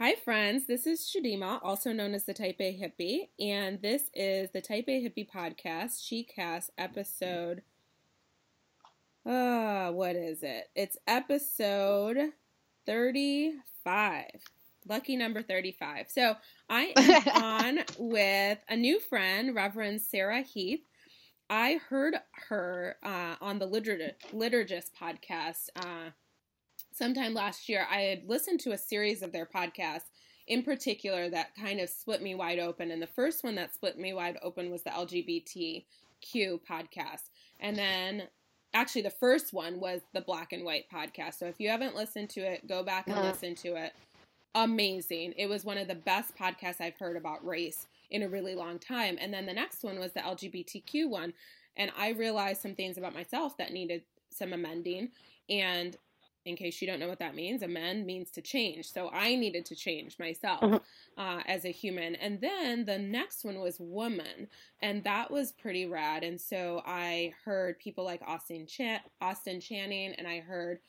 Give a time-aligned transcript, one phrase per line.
[0.00, 0.66] Hi, friends.
[0.66, 4.86] This is Shadima, also known as the Type A Hippie, and this is the Type
[4.88, 7.62] A Hippie podcast, ChiCast episode.
[9.24, 10.64] Uh, what is it?
[10.74, 12.32] It's episode
[12.86, 14.24] 35.
[14.88, 16.10] Lucky number 35.
[16.10, 16.34] So
[16.68, 20.82] I am on with a new friend, Reverend Sarah Heath.
[21.48, 22.16] I heard
[22.48, 26.10] her uh, on the Liturg- Liturgist podcast uh,
[26.94, 27.86] sometime last year.
[27.90, 30.10] I had listened to a series of their podcasts
[30.46, 32.90] in particular that kind of split me wide open.
[32.90, 37.30] And the first one that split me wide open was the LGBTQ podcast.
[37.60, 38.24] And then
[38.74, 41.38] actually the first one was the black and white podcast.
[41.38, 43.28] So if you haven't listened to it, go back and uh-huh.
[43.28, 43.92] listen to it.
[44.54, 45.34] Amazing.
[45.36, 48.78] It was one of the best podcasts I've heard about race in a really long
[48.78, 49.16] time.
[49.20, 51.32] And then the next one was the LGBTQ one.
[51.76, 55.10] And I realized some things about myself that needed some amending.
[55.48, 55.96] And
[56.44, 58.92] in case you don't know what that means, amend means to change.
[58.92, 61.20] So I needed to change myself mm-hmm.
[61.20, 62.14] uh, as a human.
[62.16, 64.48] And then the next one was woman,
[64.82, 66.22] and that was pretty rad.
[66.22, 70.80] And so I heard people like Austin Ch- Austin Channing, and I heard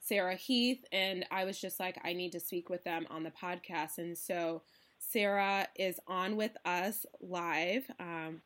[0.00, 3.30] Sarah Heath, and I was just like, I need to speak with them on the
[3.30, 3.98] podcast.
[3.98, 4.62] And so
[4.98, 7.90] Sarah is on with us live.
[7.98, 8.42] Um,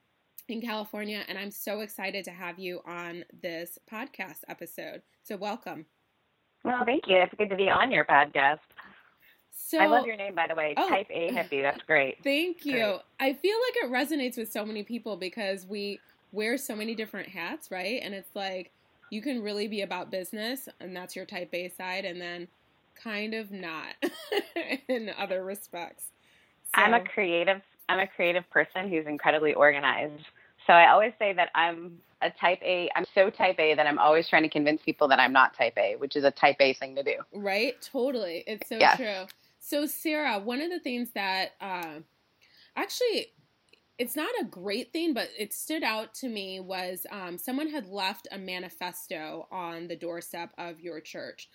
[0.49, 5.03] in California, and I'm so excited to have you on this podcast episode.
[5.25, 5.87] So, welcome.
[6.67, 7.17] Well, thank you.
[7.19, 8.59] It's good to be on your podcast.
[9.53, 10.75] So, I love your name, by the way.
[10.77, 11.63] Oh, Type A hippie.
[11.63, 12.19] That's great.
[12.25, 12.73] Thank you.
[12.73, 13.01] Great.
[13.21, 16.01] I feel like it resonates with so many people because we
[16.33, 18.01] wear so many different hats, right?
[18.03, 18.73] And it's like
[19.11, 22.49] you can really be about business, and that's your Type A side, and then
[23.01, 23.95] kind of not
[24.89, 26.07] in other respects.
[26.75, 26.83] So.
[26.83, 27.63] I'm a creative.
[27.89, 30.25] I'm a creative person who's incredibly organized.
[30.67, 32.91] So I always say that I'm a type A.
[32.97, 35.75] I'm so type A that I'm always trying to convince people that I'm not type
[35.77, 37.17] A, which is a type A thing to do.
[37.35, 37.75] Right?
[37.81, 38.45] Totally.
[38.47, 38.97] It's so yes.
[38.97, 39.27] true.
[39.59, 42.01] So, Sarah, one of the things that uh,
[42.77, 43.33] actually
[43.99, 47.87] it's not a great thing, but it stood out to me was um, someone had
[47.87, 51.49] left a manifesto on the doorstep of your church.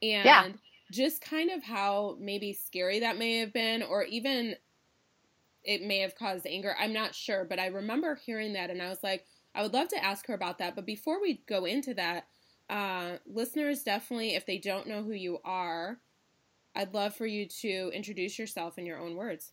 [0.00, 0.48] And yeah.
[0.92, 4.54] just kind of how maybe scary that may have been, or even
[5.64, 6.76] it may have caused anger.
[6.78, 9.88] I'm not sure, but I remember hearing that and I was like, I would love
[9.88, 10.74] to ask her about that.
[10.74, 12.26] But before we go into that,
[12.70, 15.98] uh, listeners definitely, if they don't know who you are,
[16.74, 19.52] I'd love for you to introduce yourself in your own words.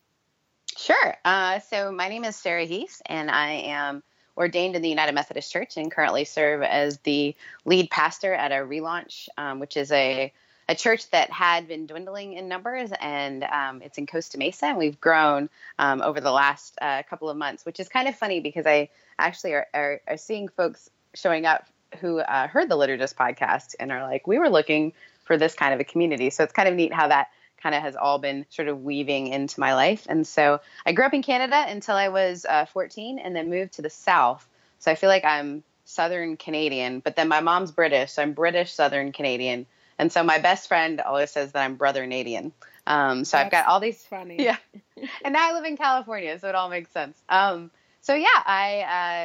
[0.78, 1.16] Sure.
[1.24, 4.04] Uh, so my name is Sarah Heath, and I am
[4.38, 8.56] ordained in the United Methodist Church and currently serve as the lead pastor at a
[8.56, 10.34] relaunch, um, which is a
[10.68, 14.78] a church that had been dwindling in numbers, and um, it's in Costa Mesa, and
[14.78, 18.40] we've grown um, over the last uh, couple of months, which is kind of funny
[18.40, 18.90] because I
[19.20, 21.66] actually are, are, are seeing folks showing up
[22.02, 24.94] who uh, heard the Liturgist podcast and are like, we were looking
[25.24, 26.30] for this kind of a community.
[26.30, 27.30] So it's kind of neat how that
[27.62, 30.06] kind of has all been sort of weaving into my life.
[30.10, 33.74] And so I grew up in Canada until I was uh, 14 and then moved
[33.74, 34.48] to the South.
[34.80, 38.74] So I feel like I'm Southern Canadian, but then my mom's British, so I'm British
[38.74, 39.66] Southern Canadian.
[39.98, 42.52] And so my best friend always says that I'm brother Canadian.
[42.88, 44.02] Um, so That's I've got all these.
[44.04, 44.38] Funny.
[44.40, 44.58] Yeah.
[45.24, 47.18] and now I live in California, so it all makes sense.
[47.30, 48.82] Um, so yeah, I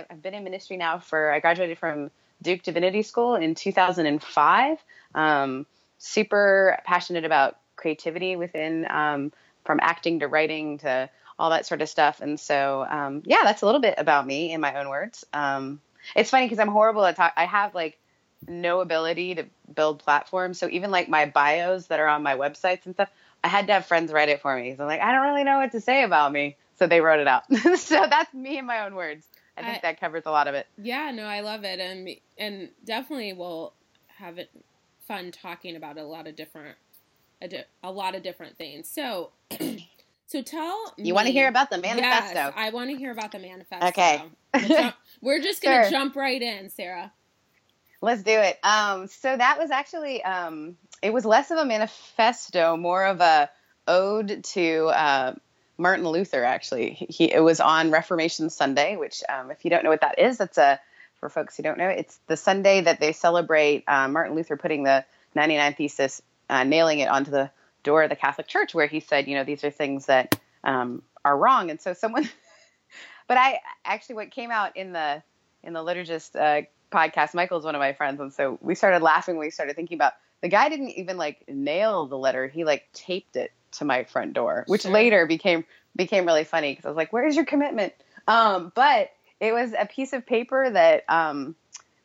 [0.08, 2.10] uh, I've been in ministry now for I graduated from
[2.40, 4.78] Duke Divinity School in 2005.
[5.14, 5.66] Um,
[5.98, 9.32] super passionate about creativity within um,
[9.64, 12.20] from acting to writing to all that sort of stuff.
[12.20, 15.26] And so um, yeah, that's a little bit about me in my own words.
[15.32, 15.80] Um,
[16.16, 17.34] it's funny because I'm horrible at talk.
[17.36, 17.98] I have like
[18.48, 20.58] no ability to build platforms.
[20.58, 23.10] So even like my bios that are on my websites and stuff,
[23.42, 24.74] I had to have friends write it for me.
[24.76, 26.56] So I'm like, I don't really know what to say about me.
[26.78, 27.44] So they wrote it out.
[27.76, 29.26] so that's me in my own words.
[29.56, 30.66] I think I, that covers a lot of it.
[30.78, 32.08] Yeah, no, I love it, and
[32.38, 33.74] and definitely we'll
[34.08, 34.50] have it
[35.06, 36.76] fun talking about a lot of different
[37.42, 38.88] a, di- a lot of different things.
[38.88, 39.32] So.
[40.26, 42.38] So tell you me, want to hear about the manifesto.
[42.38, 43.88] Yes, I want to hear about the manifesto.
[43.88, 45.90] Okay, we're just gonna sure.
[45.90, 47.12] jump right in, Sarah.
[48.02, 48.58] Let's do it.
[48.62, 53.50] Um, so that was actually um, it was less of a manifesto, more of a
[53.86, 55.34] ode to uh,
[55.76, 56.44] Martin Luther.
[56.44, 60.18] Actually, he it was on Reformation Sunday, which um, if you don't know what that
[60.18, 60.80] is, that's a
[61.20, 64.82] for folks who don't know, it's the Sunday that they celebrate uh, Martin Luther putting
[64.82, 65.04] the
[65.34, 67.50] 99 Thesis, uh, nailing it onto the
[67.82, 71.02] door of the Catholic Church, where he said, you know, these are things that um,
[71.24, 71.70] are wrong.
[71.70, 72.28] And so someone,
[73.28, 75.22] but I actually what came out in the
[75.62, 77.34] in the liturgist uh, podcast.
[77.34, 79.38] Michael's one of my friends, and so we started laughing.
[79.38, 83.36] We started thinking about the guy didn't even like nail the letter; he like taped
[83.36, 84.90] it to my front door, which sure.
[84.90, 85.64] later became
[85.96, 87.92] became really funny because I was like, "Where's your commitment?"
[88.26, 89.10] Um, but
[89.40, 91.54] it was a piece of paper that um,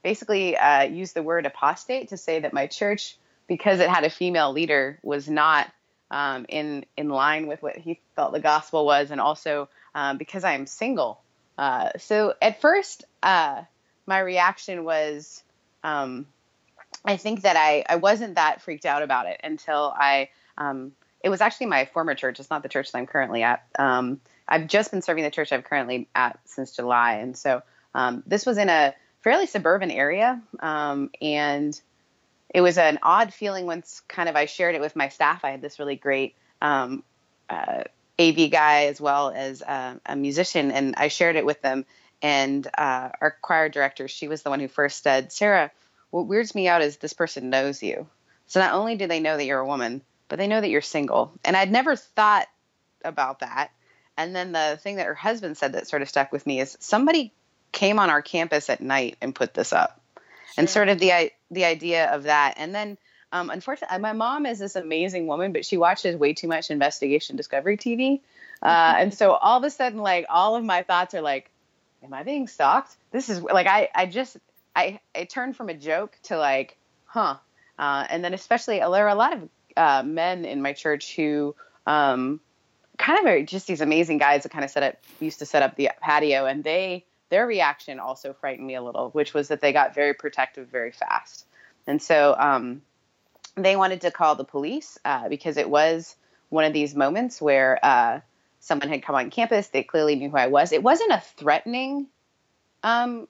[0.04, 3.18] basically uh, used the word apostate to say that my church,
[3.48, 5.72] because it had a female leader, was not
[6.12, 10.44] um, in in line with what he felt the gospel was, and also um, because
[10.44, 11.22] I am single.
[11.58, 13.64] Uh, so at first, uh,
[14.06, 15.44] my reaction was,
[15.84, 16.26] um,
[17.04, 20.30] I think that I I wasn't that freaked out about it until I.
[20.58, 22.40] Um, it was actually my former church.
[22.40, 23.66] It's not the church that I'm currently at.
[23.80, 27.64] Um, I've just been serving the church I'm currently at since July, and so
[27.96, 28.94] um, this was in a
[29.24, 31.82] fairly suburban area, and
[32.54, 35.44] it was an odd feeling once kind of I shared it with my staff.
[35.44, 37.04] I had this really great um,
[37.50, 37.84] uh,
[38.20, 41.86] AV guy as well as uh, a musician, and I shared it with them.
[42.22, 45.72] And uh, our choir director, she was the one who first said, Sarah,
[46.10, 48.08] what weirds me out is this person knows you.
[48.48, 50.82] So not only do they know that you're a woman, but they know that you're
[50.82, 51.34] single.
[51.44, 52.48] And I'd never thought
[53.04, 53.72] about that.
[54.18, 56.78] And then the thing that her husband said that sort of stuck with me is
[56.80, 57.34] somebody
[57.72, 60.02] came on our campus at night and put this up
[60.58, 62.56] and sort of the the idea of that.
[62.58, 62.98] And then,
[63.32, 67.36] um, unfortunately, my mom is this amazing woman, but she watches way too much investigation
[67.36, 68.22] discovery TV,
[68.62, 71.52] uh, and so all of a sudden, like all of my thoughts are like,
[72.06, 74.38] "Am I being stalked?" This is like I I just
[74.76, 77.38] I it turned from a joke to like, huh.
[77.78, 81.56] Uh, and then especially there are a lot of uh, men in my church who
[81.86, 82.40] um,
[82.98, 85.62] kind of are just these amazing guys that kind of set up used to set
[85.62, 89.60] up the patio and they their reaction also frightened me a little, which was that
[89.60, 91.46] they got very protective very fast.
[91.88, 92.82] And so um,
[93.56, 96.16] they wanted to call the police uh, because it was
[96.50, 98.20] one of these moments where uh,
[98.66, 99.68] someone had come on campus.
[99.68, 100.72] They clearly knew who I was.
[100.72, 102.08] It wasn't a threatening
[102.82, 103.28] um,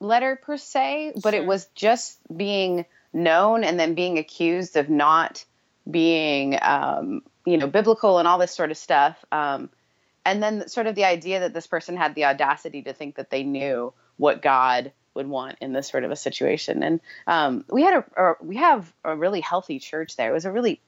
[0.00, 1.42] letter per se, but sure.
[1.42, 5.44] it was just being known and then being accused of not
[5.90, 9.22] being, um, you know, biblical and all this sort of stuff.
[9.30, 9.68] Um,
[10.24, 13.28] and then sort of the idea that this person had the audacity to think that
[13.28, 16.82] they knew what God would want in this sort of a situation.
[16.82, 20.30] And um, we had a, a, we have a really healthy church there.
[20.30, 20.80] It was a really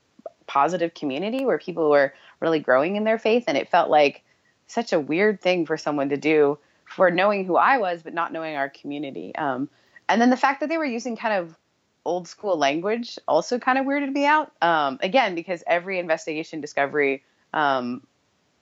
[0.46, 4.22] positive community where people were really growing in their faith, and it felt like
[4.66, 8.32] such a weird thing for someone to do for knowing who I was, but not
[8.32, 9.34] knowing our community.
[9.34, 9.70] Um,
[10.08, 11.56] and then the fact that they were using kind of
[12.04, 14.52] old school language also kind of weirded me out.
[14.60, 17.22] Um, again, because every investigation discovery,
[17.54, 18.06] um,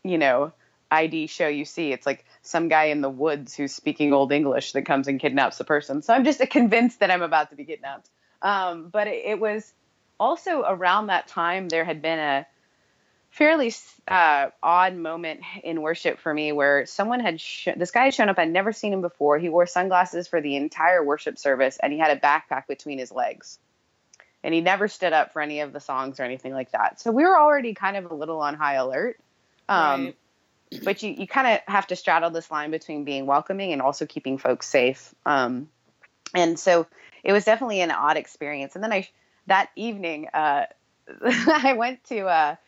[0.05, 0.53] you know,
[0.91, 1.93] ID show you see.
[1.93, 5.59] It's like some guy in the woods who's speaking old English that comes and kidnaps
[5.59, 6.03] the person.
[6.03, 8.09] So I'm just convinced that I'm about to be kidnapped.
[8.43, 9.73] Um, but it, it, was
[10.19, 12.47] also around that time there had been a
[13.31, 13.73] fairly
[14.09, 18.29] uh, odd moment in worship for me where someone had sh- this guy had shown
[18.29, 18.39] up.
[18.39, 19.39] I'd never seen him before.
[19.39, 23.13] He wore sunglasses for the entire worship service, and he had a backpack between his
[23.13, 23.59] legs.
[24.43, 26.99] And he never stood up for any of the songs or anything like that.
[27.01, 29.19] So we were already kind of a little on high alert.
[29.69, 30.17] Um, right
[30.85, 34.07] but you, you kind of have to straddle this line between being welcoming and also
[34.07, 35.15] keeping folks safe.
[35.27, 35.69] Um,
[36.35, 36.87] and so
[37.25, 38.75] it was definitely an odd experience.
[38.75, 39.09] And then I,
[39.47, 40.67] that evening, uh,
[41.23, 42.59] I went to a,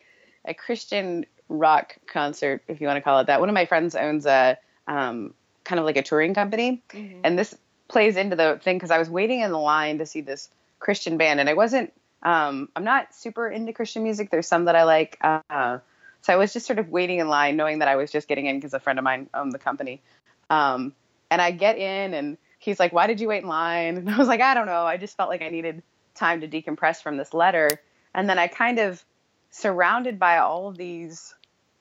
[0.45, 3.41] a, Christian rock concert, if you want to call it that.
[3.41, 5.35] One of my friends owns a um,
[5.65, 7.21] kind of like a touring company, mm-hmm.
[7.25, 7.55] and this
[7.89, 10.49] plays into the thing because I was waiting in the line to see this
[10.79, 11.93] Christian band, and I wasn't.
[12.23, 14.31] Um, I'm not super into Christian music.
[14.31, 15.19] There's some that I like.
[15.21, 15.79] Uh,
[16.23, 18.47] so I was just sort of waiting in line, knowing that I was just getting
[18.47, 20.01] in because a friend of mine owned the company.
[20.49, 20.95] Um,
[21.31, 24.17] and I get in, and he's like, "Why did you wait in line?" And I
[24.17, 24.85] was like, "I don't know.
[24.85, 25.83] I just felt like I needed
[26.15, 27.69] time to decompress from this letter."
[28.15, 29.05] And then I kind of
[29.53, 31.35] surrounded by all of these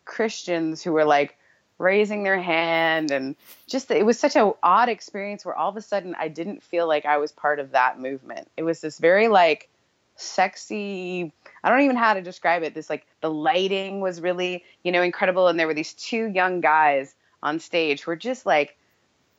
[0.05, 1.37] Christians who were like
[1.79, 3.35] raising their hand and
[3.65, 6.87] just it was such an odd experience where all of a sudden I didn't feel
[6.87, 8.47] like I was part of that movement.
[8.55, 9.67] It was this very like
[10.15, 12.75] sexy I don't even know how to describe it.
[12.75, 16.61] This like the lighting was really, you know, incredible and there were these two young
[16.61, 18.77] guys on stage who were just like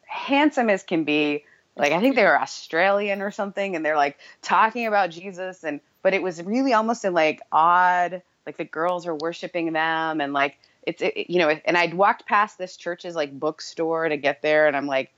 [0.06, 1.44] handsome as can be.
[1.76, 5.80] Like I think they were Australian or something and they're like talking about Jesus and
[6.02, 10.32] but it was really almost in like odd like the girls are worshiping them and
[10.32, 14.42] like it's it, you know and I'd walked past this church's like bookstore to get
[14.42, 15.12] there and I'm like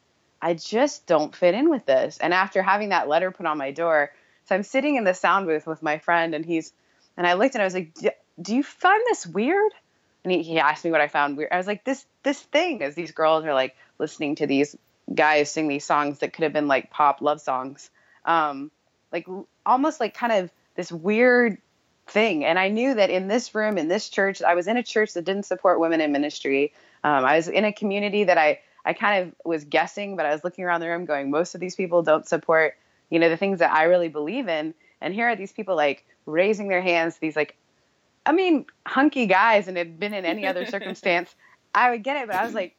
[0.45, 2.19] I just don't fit in with this.
[2.19, 4.13] And after having that letter put on my door,
[4.45, 6.71] so I'm sitting in the sound booth with my friend, and he's,
[7.17, 7.95] and I looked and I was like,
[8.41, 9.73] "Do you find this weird?"
[10.23, 11.51] And he, he asked me what I found weird.
[11.51, 14.77] I was like, "This this thing is these girls are like listening to these
[15.15, 17.89] guys sing these songs that could have been like pop love songs,
[18.27, 18.71] um,
[19.13, 19.27] like
[19.65, 21.59] almost like kind of this weird
[22.07, 24.83] thing." And I knew that in this room, in this church, I was in a
[24.83, 26.73] church that didn't support women in ministry.
[27.03, 30.33] Um, I was in a community that I I kind of was guessing, but I
[30.33, 32.77] was looking around the room going, most of these people don't support
[33.11, 34.75] you know, the things that I really believe in.
[35.01, 37.57] And here are these people like raising their hands, these like,
[38.27, 41.35] I mean, hunky guys, and had been in any other circumstance,
[41.75, 42.27] I would get it.
[42.27, 42.75] But I was like,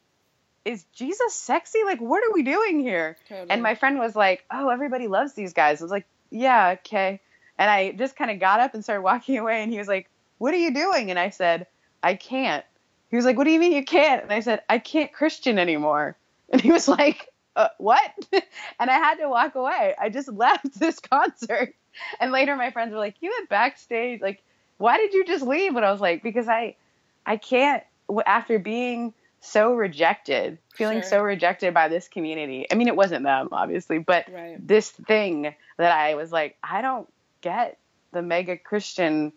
[0.64, 1.84] is Jesus sexy?
[1.84, 3.16] Like, what are we doing here?
[3.28, 3.50] Totally.
[3.50, 5.80] And my friend was like, oh, everybody loves these guys.
[5.80, 7.20] I was like, yeah, okay.
[7.58, 9.62] And I just kind of got up and started walking away.
[9.62, 10.08] And he was like,
[10.38, 11.10] What are you doing?
[11.10, 11.66] And I said,
[12.02, 12.64] I can't.
[13.10, 14.22] He was like, What do you mean you can't?
[14.22, 16.16] And I said, I can't Christian anymore.
[16.48, 18.12] And he was like, uh, What?
[18.32, 19.94] and I had to walk away.
[19.98, 21.74] I just left this concert.
[22.20, 24.20] And later my friends were like, You went backstage.
[24.20, 24.42] Like,
[24.78, 25.74] why did you just leave?
[25.74, 26.76] And I was like, Because I,
[27.24, 27.82] I can't,
[28.26, 31.10] after being so rejected, feeling sure.
[31.10, 32.66] so rejected by this community.
[32.70, 34.56] I mean, it wasn't them, obviously, but right.
[34.66, 37.08] this thing that I was like, I don't
[37.46, 37.78] get
[38.12, 39.32] the mega Christian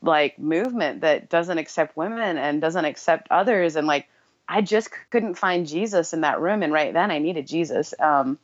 [0.00, 3.74] like movement that doesn't accept women and doesn't accept others.
[3.74, 4.06] And like
[4.48, 6.62] I just couldn't find Jesus in that room.
[6.62, 7.92] And right then I needed Jesus.
[7.98, 8.38] Um,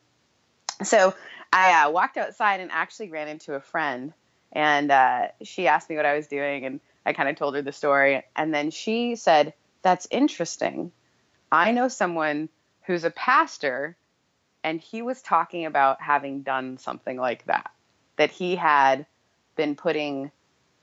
[0.83, 1.15] so
[1.53, 4.13] I uh, walked outside and actually ran into a friend.
[4.51, 6.65] And uh, she asked me what I was doing.
[6.65, 8.25] And I kind of told her the story.
[8.35, 10.91] And then she said that's interesting.
[11.53, 12.49] I know someone
[12.87, 13.97] who's a pastor
[14.65, 17.71] and he was talking about having done something like that
[18.17, 19.07] that he had
[19.57, 20.31] been putting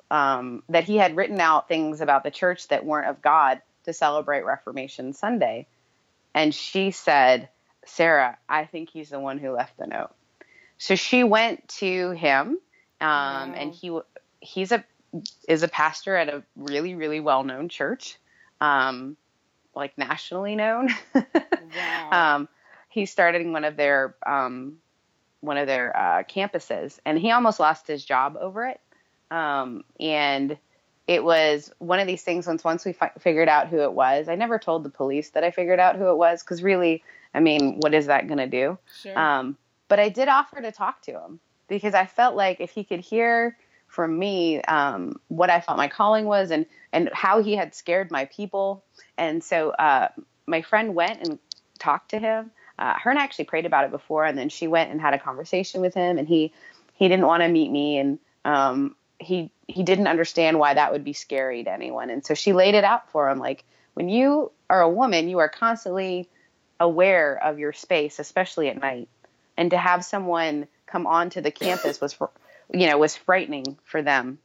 [0.10, 3.94] um, that he had written out things about the church that weren't of God to
[3.94, 5.68] celebrate Reformation Sunday.
[6.34, 7.50] And she said,
[7.86, 10.12] Sarah, I think he's the one who left the note.
[10.78, 12.60] So she went to him, um,
[13.02, 13.54] wow.
[13.56, 13.98] and he
[14.40, 14.84] he's a
[15.48, 18.18] is a pastor at a really really well known church,
[18.60, 19.16] um,
[19.76, 20.90] like nationally known.
[21.14, 22.10] wow.
[22.12, 22.50] um,
[22.90, 24.78] he started in one of their um,
[25.42, 28.80] one of their uh, campuses, and he almost lost his job over it.
[29.30, 30.58] Um, and
[31.08, 32.48] it was one of these things.
[32.48, 35.44] Once once we fi- figured out who it was, I never told the police that
[35.44, 38.48] I figured out who it was because really, I mean, what is that going to
[38.48, 38.78] do?
[39.02, 39.18] Sure.
[39.18, 39.58] Um,
[39.88, 43.02] but I did offer to talk to him because I felt like if he could
[43.02, 43.58] hear
[43.88, 48.12] from me um, what I felt my calling was and and how he had scared
[48.12, 48.84] my people,
[49.18, 50.10] and so uh,
[50.46, 51.40] my friend went and
[51.80, 54.68] talked to him uh, her and I actually prayed about it before, and then she
[54.68, 56.52] went and had a conversation with him, and he
[56.96, 61.04] he didn't want to meet me, and um, he he didn't understand why that would
[61.04, 64.52] be scary to anyone, and so she laid it out for him, like when you
[64.68, 66.28] are a woman, you are constantly
[66.80, 69.08] aware of your space, especially at night,
[69.58, 72.18] and to have someone come onto the campus was,
[72.74, 74.40] you know, was frightening for them,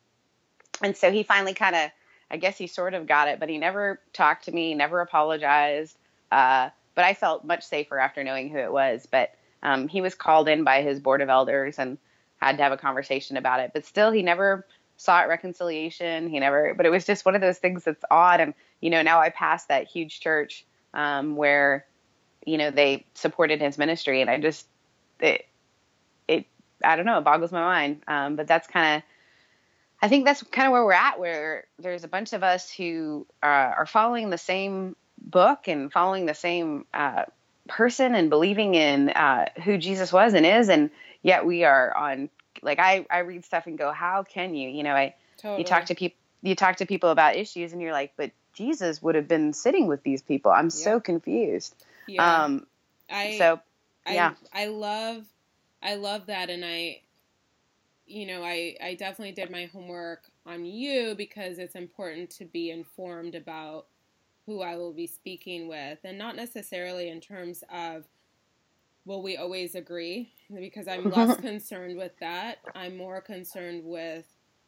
[0.83, 1.90] and so he finally kind of,
[2.31, 5.97] I guess he sort of got it, but he never talked to me, never apologized.
[6.31, 9.07] Uh, but I felt much safer after knowing who it was.
[9.09, 11.99] But um, he was called in by his board of elders and
[12.38, 13.71] had to have a conversation about it.
[13.73, 16.29] But still, he never sought reconciliation.
[16.29, 18.41] He never, but it was just one of those things that's odd.
[18.41, 21.87] And, you know, now I passed that huge church um, where,
[22.45, 24.23] you know, they supported his ministry.
[24.23, 24.67] And I just,
[25.21, 25.47] it,
[26.26, 26.47] it,
[26.83, 28.03] I don't know, it boggles my mind.
[28.09, 29.03] Um, but that's kind of,
[30.00, 33.26] I think that's kind of where we're at, where there's a bunch of us who
[33.43, 37.25] uh, are following the same book and following the same uh,
[37.68, 40.90] person and believing in uh, who Jesus was and is, and
[41.23, 42.30] yet we are on.
[42.62, 44.71] Like I, I read stuff and go, how can you?
[44.71, 45.59] You know, I totally.
[45.61, 49.02] you talk to people, you talk to people about issues, and you're like, but Jesus
[49.02, 50.50] would have been sitting with these people.
[50.50, 51.75] I'm so confused.
[52.06, 52.45] Yeah.
[52.45, 52.66] Um,
[53.11, 53.61] I so
[54.09, 55.25] yeah, I, I love,
[55.83, 57.02] I love that, and I,
[58.06, 62.71] you know, I I definitely did my homework on you because it's important to be
[62.71, 63.87] informed about
[64.47, 68.07] who I will be speaking with, and not necessarily in terms of
[69.05, 72.59] will we always agree, because I'm less concerned with that.
[72.75, 74.25] I'm more concerned with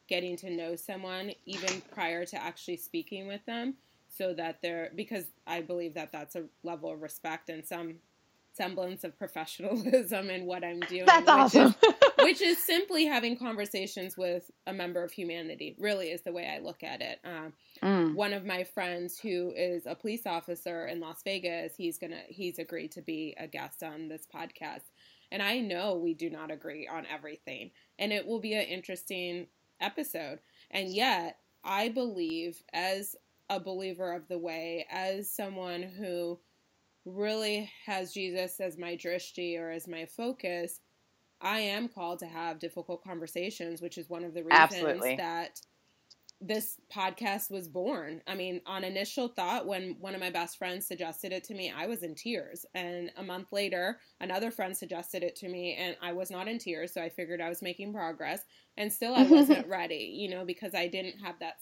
[0.09, 3.75] getting to know someone even prior to actually speaking with them
[4.09, 7.97] so that they're because I believe that that's a level of respect and some
[8.55, 11.07] semblance of professionalism in what I'm doing.
[11.07, 11.75] That's awesome.
[11.83, 16.49] Is, which is simply having conversations with a member of humanity, really is the way
[16.49, 17.21] I look at it.
[17.25, 18.15] Um, mm.
[18.15, 22.59] One of my friends who is a police officer in Las Vegas, he's gonna he's
[22.59, 24.91] agreed to be a guest on this podcast.
[25.31, 27.71] And I know we do not agree on everything.
[27.99, 29.49] And it will be an interesting
[29.81, 30.41] episode.
[30.71, 33.15] And yet, I believe, as
[33.51, 36.39] a believer of the way, as someone who
[37.05, 40.81] really has Jesus as my drishti or as my focus,
[41.41, 45.17] I am called to have difficult conversations, which is one of the reasons Absolutely.
[45.17, 45.61] that
[46.41, 48.23] this podcast was born.
[48.27, 51.73] I mean, on initial thought, when one of my best friends suggested it to me,
[51.77, 52.65] I was in tears.
[52.75, 56.59] And a month later, another friend suggested it to me, and I was not in
[56.59, 56.95] tears.
[56.95, 58.43] So I figured I was making progress.
[58.77, 61.57] And still, I wasn't ready, you know, because I didn't have that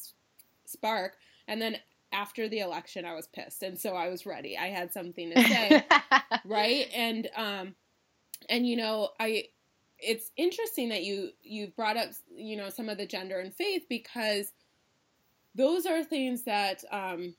[0.66, 1.14] spark.
[1.48, 1.78] And then
[2.12, 3.62] after the election, I was pissed.
[3.62, 4.58] And so I was ready.
[4.58, 5.86] I had something to say.
[6.44, 6.86] right.
[6.94, 7.74] And, um,
[8.50, 9.44] and you know, I,
[9.98, 13.84] it's interesting that you you brought up you know some of the gender and faith
[13.88, 14.52] because
[15.56, 17.34] those are things that um,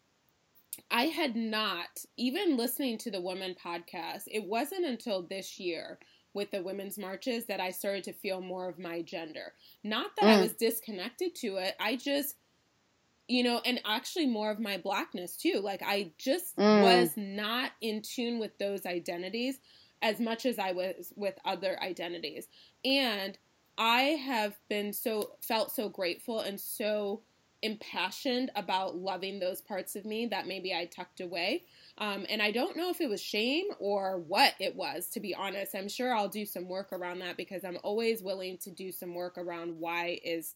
[0.89, 4.23] I had not even listening to the women podcast.
[4.27, 5.99] It wasn't until this year
[6.33, 9.53] with the women's marches that I started to feel more of my gender.
[9.83, 10.37] Not that mm.
[10.37, 11.75] I was disconnected to it.
[11.79, 12.35] I just
[13.27, 15.59] you know, and actually more of my blackness too.
[15.61, 16.81] Like I just mm.
[16.81, 19.59] was not in tune with those identities
[20.01, 22.47] as much as I was with other identities.
[22.85, 23.37] And
[23.77, 27.21] I have been so felt so grateful and so
[27.61, 31.63] impassioned about loving those parts of me that maybe I tucked away.
[31.97, 35.33] Um, and I don't know if it was shame or what it was, to be
[35.33, 35.75] honest.
[35.75, 39.15] I'm sure I'll do some work around that because I'm always willing to do some
[39.15, 40.55] work around why is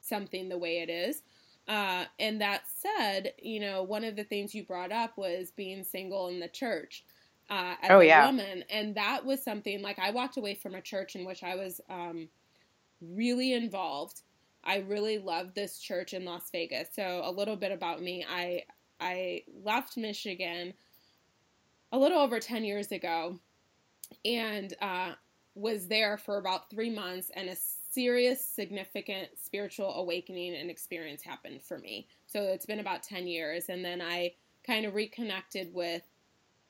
[0.00, 1.22] something the way it is.
[1.66, 5.84] Uh, and that said, you know, one of the things you brought up was being
[5.84, 7.04] single in the church
[7.50, 8.26] uh, as oh, a yeah.
[8.26, 11.56] woman, and that was something like I walked away from a church in which I
[11.56, 12.28] was um,
[13.00, 14.22] really involved.
[14.68, 16.88] I really love this church in Las Vegas.
[16.94, 18.62] So a little bit about me: I
[19.00, 20.74] I left Michigan
[21.90, 23.38] a little over ten years ago,
[24.24, 25.12] and uh,
[25.54, 27.56] was there for about three months, and a
[27.90, 32.06] serious, significant spiritual awakening and experience happened for me.
[32.26, 33.68] So it's been about 10 years.
[33.68, 34.34] And then I
[34.64, 36.02] kind of reconnected with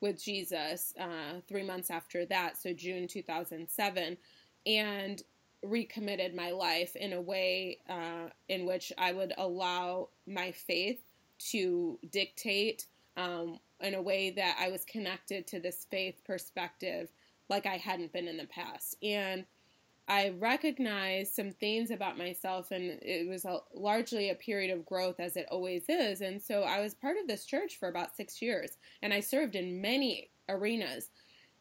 [0.01, 4.17] with Jesus uh, three months after that, so June 2007,
[4.65, 5.23] and
[5.63, 11.01] recommitted my life in a way uh, in which I would allow my faith
[11.51, 12.85] to dictate
[13.17, 17.09] um, in a way that I was connected to this faith perspective
[17.49, 18.95] like I hadn't been in the past.
[19.03, 19.45] And
[20.07, 25.19] I recognized some things about myself, and it was a, largely a period of growth,
[25.19, 26.21] as it always is.
[26.21, 29.55] And so I was part of this church for about six years, and I served
[29.55, 31.09] in many arenas.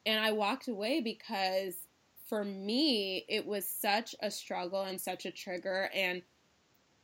[0.06, 1.74] And I walked away because
[2.28, 5.90] for me, it was such a struggle and such a trigger.
[5.94, 6.22] And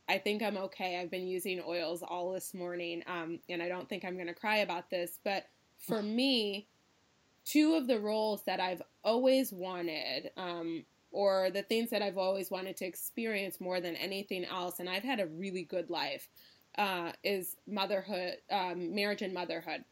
[0.07, 0.99] I think I'm okay.
[0.99, 4.35] I've been using oils all this morning, um, and I don't think I'm going to
[4.35, 5.19] cry about this.
[5.23, 5.47] But
[5.79, 6.67] for me,
[7.43, 12.51] two of the roles that I've always wanted um, or the things that I've always
[12.51, 16.29] wanted to experience more than anything else, and I've had a really good life,
[16.77, 19.85] uh, is motherhood, um, marriage and motherhood.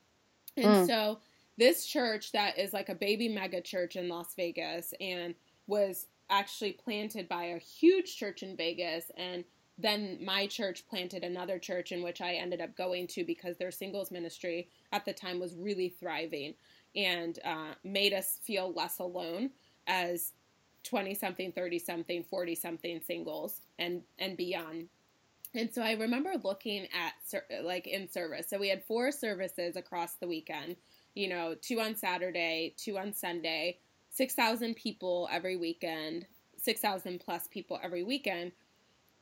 [0.57, 0.87] And mm.
[0.87, 1.19] so
[1.57, 5.35] this church that is like a baby mega church in Las Vegas and
[5.67, 9.43] was actually planted by a huge church in Vegas and
[9.77, 13.71] then my church planted another church in which I ended up going to because their
[13.71, 16.53] singles ministry at the time was really thriving
[16.95, 19.49] and uh, made us feel less alone
[19.87, 20.33] as
[20.83, 24.89] 20 something, 30 something, 40 something singles and and beyond.
[25.55, 27.13] And so I remember looking at
[27.63, 28.49] like in service.
[28.49, 30.75] So we had four services across the weekend,
[31.15, 36.25] you know, two on Saturday, two on Sunday, 6,000 people every weekend,
[36.57, 38.51] 6,000 plus people every weekend.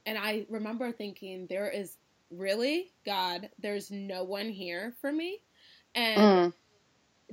[0.06, 1.98] And I remember thinking, there is
[2.30, 5.40] really, God, there's no one here for me.
[5.94, 6.54] And mm.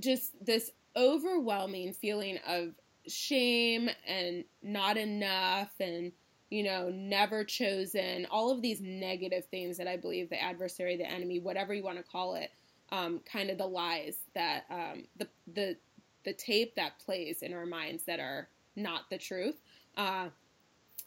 [0.01, 2.75] just this overwhelming feeling of
[3.07, 6.13] shame and not enough and
[6.51, 11.11] you know never chosen all of these negative things that i believe the adversary the
[11.11, 12.51] enemy whatever you want to call it
[12.91, 15.77] um, kind of the lies that um, the the
[16.25, 19.61] the tape that plays in our minds that are not the truth
[19.97, 20.29] uh,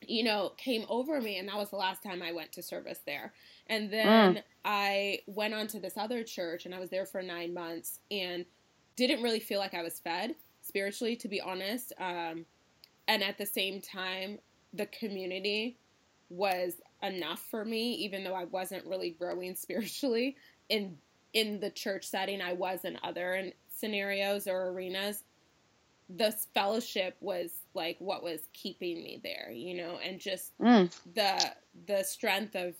[0.08, 3.00] you know came over me and that was the last time i went to service
[3.06, 3.32] there
[3.68, 4.44] and then mm.
[4.66, 8.46] i went on to this other church and i was there for nine months and
[8.96, 11.94] didn't really feel like i was fed spiritually, to be honest.
[12.00, 12.46] Um,
[13.08, 14.40] and at the same time,
[14.74, 15.78] the community
[16.30, 20.38] was enough for me, even though I wasn't really growing spiritually
[20.70, 20.98] in
[21.34, 22.42] in the church setting.
[22.42, 25.24] I was in other scenarios or arenas.
[26.10, 30.92] this fellowship was like what was keeping me there, you know, and just mm.
[31.16, 31.52] the
[31.88, 32.76] the strength of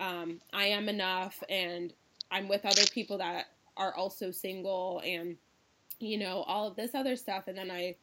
[0.00, 1.92] um, I am enough, and
[2.30, 5.36] I'm with other people that are also single, and
[6.00, 7.48] you know, all of this other stuff.
[7.48, 7.96] And then I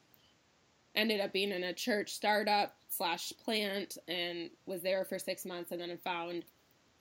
[0.96, 5.72] ended up being in a church startup slash plant and was there for six months
[5.72, 6.46] and then I found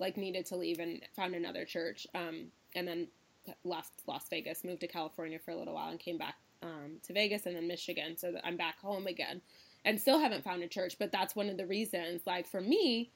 [0.00, 2.06] like needed to leave and found another church.
[2.14, 3.08] Um, and then
[3.64, 7.12] left Las Vegas, moved to California for a little while and came back um, to
[7.12, 8.16] Vegas and then Michigan.
[8.16, 9.40] So I'm back home again
[9.84, 10.96] and still haven't found a church.
[10.98, 13.12] But that's one of the reasons, like for me,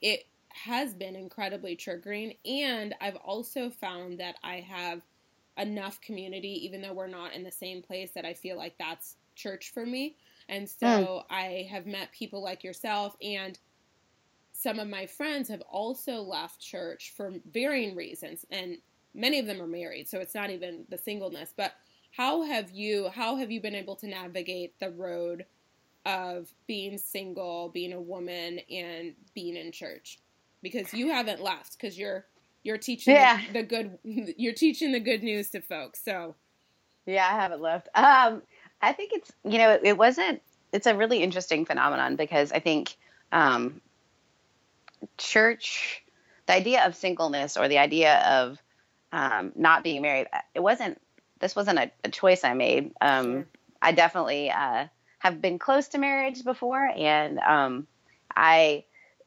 [0.00, 2.36] it has been incredibly triggering.
[2.46, 5.02] And I've also found that I have–
[5.58, 9.16] enough community, even though we're not in the same place, that I feel like that's
[9.34, 10.16] church for me.
[10.48, 11.24] And so mm.
[11.30, 13.58] I have met people like yourself, and
[14.52, 18.78] some of my friends have also left church for varying reasons, and
[19.16, 21.52] many of them are married, so it's not even the singleness.
[21.56, 21.72] But
[22.10, 25.44] how have you how have you been able to navigate the road
[26.04, 30.18] of being single, being a woman, and being in church?
[30.62, 32.26] Because you haven't left because you're
[32.66, 33.40] you're teaching yeah.
[33.52, 33.98] the, the, good
[34.36, 36.34] you're teaching the good news to folks so
[37.06, 38.42] yeah i haven't left um
[38.82, 42.58] i think it's you know it, it wasn't it's a really interesting phenomenon because i
[42.58, 42.96] think
[43.30, 43.80] um
[45.16, 46.02] church
[46.46, 48.58] the idea of singleness or the idea of
[49.12, 51.00] um, not being married, it wasn't.
[51.38, 52.92] This wasn't a, a choice I made.
[53.00, 53.46] Um.
[53.86, 54.86] I definitely uh,
[55.18, 57.86] have been close to marriage before, and um,
[58.34, 58.84] I.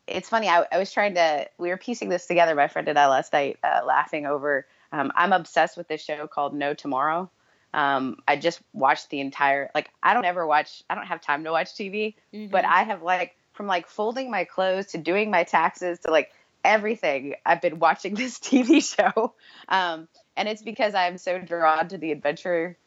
[0.07, 0.49] It's funny.
[0.49, 1.47] I, I, was trying to.
[1.57, 2.55] We were piecing this together.
[2.55, 4.65] My friend and I last night, uh, laughing over.
[4.91, 7.29] Um, I'm obsessed with this show called No Tomorrow.
[7.73, 9.69] Um, I just watched the entire.
[9.75, 10.83] Like, I don't ever watch.
[10.89, 12.51] I don't have time to watch TV, mm-hmm.
[12.51, 16.31] but I have like from like folding my clothes to doing my taxes to like
[16.63, 17.35] everything.
[17.45, 19.33] I've been watching this TV show,
[19.67, 22.77] um, and it's because I'm so drawn to the adventure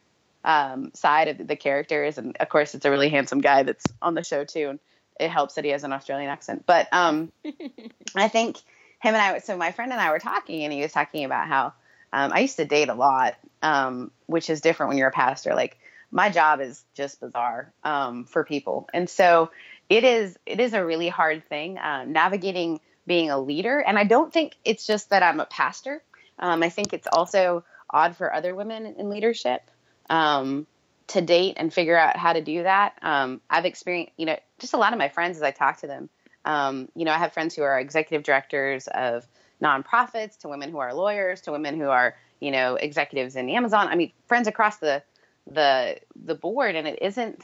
[0.43, 4.13] um, side of the characters, and of course, it's a really handsome guy that's on
[4.13, 4.79] the show too, and
[5.19, 6.65] it helps that he has an Australian accent.
[6.65, 7.31] But um,
[8.15, 8.57] I think
[8.99, 9.39] him and I.
[9.39, 11.73] So my friend and I were talking, and he was talking about how
[12.11, 15.55] um, I used to date a lot, um, which is different when you're a pastor.
[15.55, 15.77] Like
[16.11, 19.51] my job is just bizarre um, for people, and so
[19.89, 20.37] it is.
[20.45, 23.79] It is a really hard thing uh, navigating being a leader.
[23.79, 26.01] And I don't think it's just that I'm a pastor.
[26.39, 29.69] Um, I think it's also odd for other women in leadership
[30.09, 30.65] um,
[31.07, 32.97] to date and figure out how to do that.
[33.01, 35.87] Um, I've experienced, you know, just a lot of my friends as I talk to
[35.87, 36.09] them.
[36.45, 39.25] Um, you know, I have friends who are executive directors of
[39.61, 43.87] nonprofits, to women who are lawyers, to women who are, you know, executives in Amazon.
[43.87, 45.03] I mean, friends across the
[45.49, 47.43] the the board, and it isn't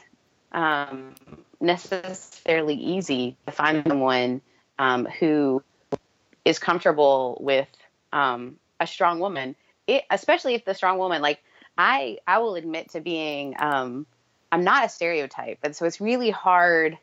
[0.52, 1.14] um,
[1.60, 4.40] necessarily easy to find someone
[4.80, 5.62] um, who
[6.46, 7.68] is comfortable with
[8.14, 9.54] um, a strong woman,
[9.86, 11.42] it, especially if the strong woman, like
[11.76, 14.06] I, I will admit to being, um,
[14.50, 16.96] I'm not a stereotype, and so it's really hard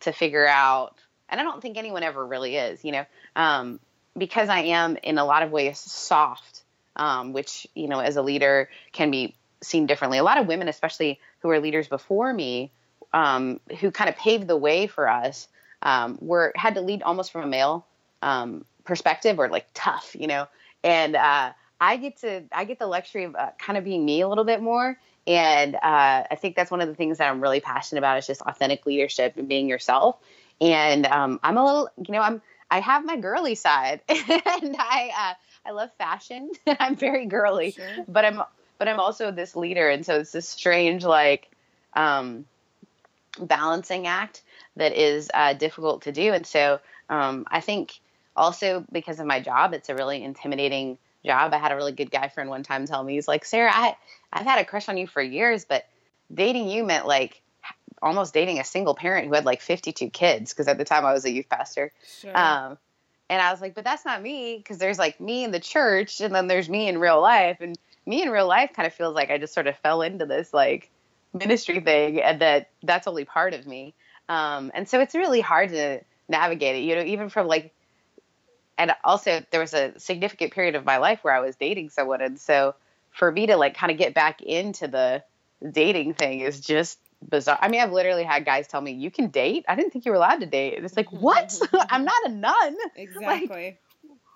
[0.00, 0.96] to figure out.
[1.28, 3.78] And I don't think anyone ever really is, you know, um,
[4.18, 6.62] because I am in a lot of ways soft,
[6.96, 10.18] um, which you know, as a leader can be seen differently.
[10.18, 12.72] A lot of women, especially who are leaders before me,
[13.12, 15.46] um, who kind of paved the way for us,
[15.82, 17.86] um, were had to lead almost from a male
[18.22, 20.46] um, perspective or like tough, you know.
[20.82, 24.20] And uh, I get to I get the luxury of uh, kind of being me
[24.20, 24.98] a little bit more.
[25.26, 25.78] And uh,
[26.30, 28.86] I think that's one of the things that I'm really passionate about is just authentic
[28.86, 30.16] leadership and being yourself.
[30.60, 35.10] And um, I'm a little, you know, I'm I have my girly side, and I
[35.16, 36.50] uh, I love fashion.
[36.66, 38.04] I'm very girly, sure.
[38.06, 38.42] but I'm
[38.78, 41.50] but I'm also this leader, and so it's this strange like
[41.94, 42.46] um,
[43.38, 44.42] balancing act
[44.76, 46.32] that is uh, difficult to do.
[46.32, 48.00] And so um, I think
[48.36, 51.52] also because of my job, it's a really intimidating job.
[51.52, 53.96] I had a really good guy friend one time tell me, he's like, Sarah, I,
[54.32, 55.86] I've had a crush on you for years, but
[56.32, 57.42] dating you meant like
[58.02, 60.54] almost dating a single parent who had like 52 kids.
[60.54, 61.92] Cause at the time I was a youth pastor.
[62.20, 62.36] Sure.
[62.36, 62.78] Um,
[63.28, 64.62] and I was like, but that's not me.
[64.62, 67.58] Cause there's like me in the church and then there's me in real life.
[67.60, 70.26] And me in real life kind of feels like I just sort of fell into
[70.26, 70.90] this like
[71.32, 73.94] ministry thing and that that's only part of me.
[74.30, 77.74] Um, and so it's really hard to navigate it, you know, even from like,
[78.78, 82.22] and also there was a significant period of my life where I was dating someone.
[82.22, 82.76] And so
[83.10, 85.24] for me to like kind of get back into the
[85.68, 87.58] dating thing is just bizarre.
[87.60, 89.64] I mean, I've literally had guys tell me, you can date?
[89.68, 90.76] I didn't think you were allowed to date.
[90.76, 91.58] And it's like, what?
[91.90, 92.76] I'm not a nun.
[92.94, 93.48] Exactly.
[93.48, 93.82] Like,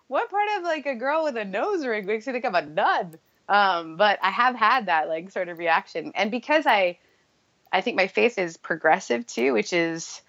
[0.09, 2.67] what part of like a girl with a nose ring makes you think I'm a
[2.67, 3.17] nun?
[3.49, 6.11] Um, but I have had that like sort of reaction.
[6.17, 6.99] And because I,
[7.73, 10.23] I think my faith is progressive too, which is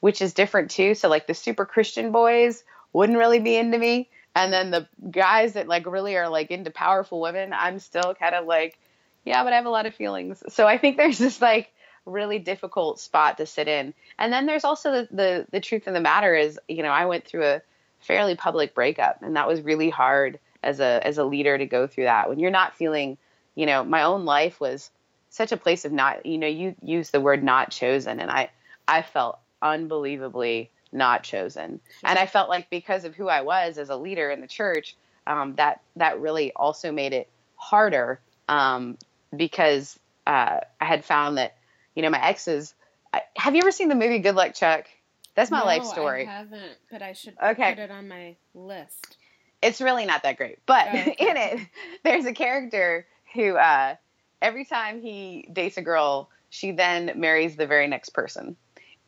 [0.00, 0.94] which is different too.
[0.94, 2.62] So like the super Christian boys
[2.92, 4.08] wouldn't really be into me.
[4.34, 8.34] And then the guys that like really are like into powerful women, I'm still kind
[8.34, 8.78] of like,
[9.24, 10.42] yeah, but I have a lot of feelings.
[10.48, 11.72] So I think there's this like
[12.06, 13.92] really difficult spot to sit in.
[14.18, 17.06] And then there's also the, the, the truth of the matter is, you know, I
[17.06, 17.62] went through a
[18.00, 21.86] fairly public breakup and that was really hard as a as a leader to go
[21.86, 22.28] through that.
[22.28, 23.18] When you're not feeling,
[23.54, 24.90] you know, my own life was
[25.30, 28.50] such a place of not you know you use the word not chosen and i
[28.86, 33.90] i felt unbelievably not chosen and i felt like because of who i was as
[33.90, 38.96] a leader in the church um, that that really also made it harder um,
[39.36, 41.56] because uh, i had found that
[41.94, 42.74] you know my exes
[43.12, 44.86] I, have you ever seen the movie good luck chuck
[45.34, 47.74] that's my no, life story i haven't but i should okay.
[47.74, 49.16] put it on my list
[49.60, 51.16] it's really not that great but oh, okay.
[51.18, 51.66] in it
[52.04, 53.94] there's a character who uh,
[54.40, 58.56] every time he dates a girl, she then marries the very next person.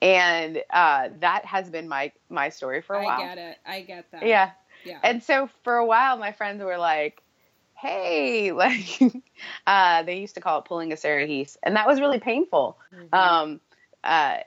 [0.02, 3.20] And uh, that has been my my story for a while.
[3.20, 3.58] I get it.
[3.66, 4.26] I get that.
[4.26, 4.50] Yeah.
[4.84, 4.98] Yeah.
[5.02, 7.22] And so for a while, my friends were like,
[7.74, 9.00] "Hey," like
[9.66, 12.78] uh, they used to call it pulling a Sarah Heath, and that was really painful.
[12.94, 13.14] Mm-hmm.
[13.14, 13.60] Um,
[14.02, 14.38] uh,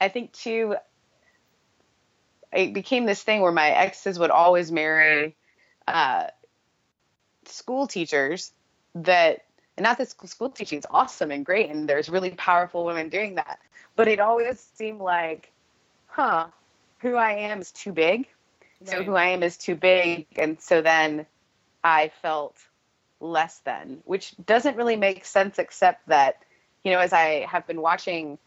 [0.00, 0.76] I think too,
[2.52, 5.36] it became this thing where my exes would always marry
[5.86, 6.26] uh,
[7.44, 8.52] school teachers
[8.94, 9.44] that
[9.76, 13.36] and not that school teaching is awesome and great, and there's really powerful women doing
[13.36, 13.58] that.
[13.96, 15.50] But it always seemed like,
[16.06, 16.46] huh,
[16.98, 18.28] who I am is too big.
[18.84, 20.26] So who I am is too big.
[20.36, 21.26] And so then
[21.84, 22.56] I felt
[23.20, 26.42] less than, which doesn't really make sense except that,
[26.84, 28.38] you know, as I have been watching,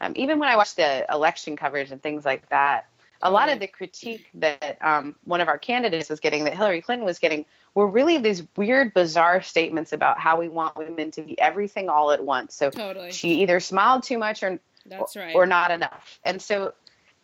[0.00, 2.86] um, even when I watch the election coverage and things like that,
[3.20, 6.80] a lot of the critique that um, one of our candidates was getting, that Hillary
[6.80, 11.22] Clinton was getting, were really these weird, bizarre statements about how we want women to
[11.22, 12.54] be everything all at once.
[12.54, 13.12] So Totally.
[13.12, 15.34] she either smiled too much or That's right.
[15.34, 16.20] or not enough.
[16.24, 16.74] And so,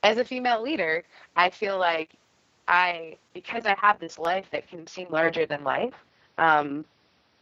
[0.03, 1.05] as a female leader,
[1.37, 2.11] I feel like
[2.67, 5.95] I, because I have this life that can seem larger than life,
[6.39, 6.85] um,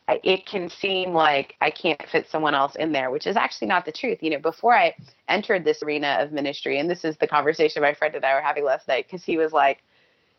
[0.08, 3.68] I, it can seem like I can't fit someone else in there, which is actually
[3.68, 4.22] not the truth.
[4.22, 4.94] You know, before I
[5.28, 8.40] entered this arena of ministry, and this is the conversation my friend and I were
[8.40, 9.82] having last night, because he was like,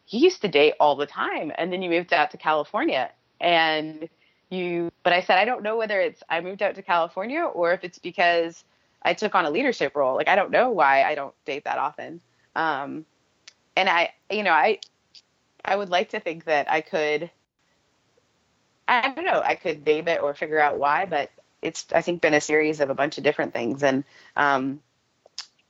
[0.10, 4.08] you used to date all the time, and then you moved out to California, and
[4.50, 4.92] you.
[5.04, 7.84] But I said I don't know whether it's I moved out to California or if
[7.84, 8.64] it's because
[9.02, 10.16] I took on a leadership role.
[10.16, 12.22] Like I don't know why I don't date that often.
[12.56, 13.06] Um,
[13.76, 14.80] and I, you know, I,
[15.64, 17.30] I would like to think that I could.
[18.90, 19.42] I don't know.
[19.44, 21.30] I could name it or figure out why, but
[21.62, 24.04] it's I think been a series of a bunch of different things, and
[24.36, 24.82] um,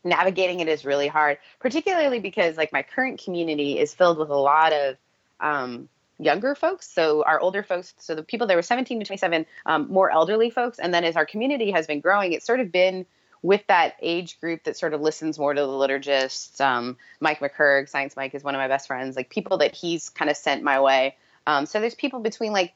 [0.04, 4.36] navigating it is really hard, particularly because like my current community is filled with a
[4.36, 4.98] lot of
[5.40, 6.88] um, younger folks.
[6.90, 10.50] So our older folks, so the people that were 17 to 27, um, more elderly
[10.50, 13.06] folks, and then as our community has been growing, it's sort of been
[13.44, 16.60] with that age group that sort of listens more to the liturgists.
[16.60, 19.16] Um, Mike McHargue, Science Mike, is one of my best friends.
[19.16, 21.16] Like people that he's kind of sent my way.
[21.46, 22.74] Um, so there's people between like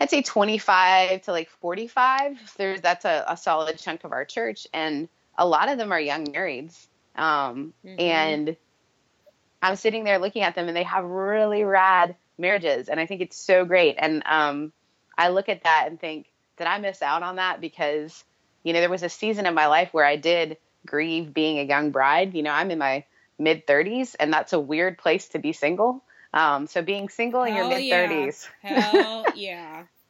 [0.00, 2.54] I'd say 25 to like 45.
[2.56, 6.00] There's that's a, a solid chunk of our church, and a lot of them are
[6.00, 6.86] young marrieds.
[7.14, 8.00] Um, Mhm.
[8.00, 8.56] And
[9.62, 13.20] I'm sitting there looking at them, and they have really rad marriages, and I think
[13.20, 13.96] it's so great.
[13.98, 14.72] And um,
[15.16, 17.60] I look at that and think, did I miss out on that?
[17.60, 18.24] Because
[18.64, 21.64] you know there was a season in my life where I did grieve being a
[21.64, 22.34] young bride.
[22.34, 23.04] You know, I'm in my
[23.38, 26.02] mid 30s, and that's a weird place to be single.
[26.34, 28.08] Um, so being single in your mid yeah.
[28.08, 28.48] 30s.
[28.62, 29.84] Hell yeah.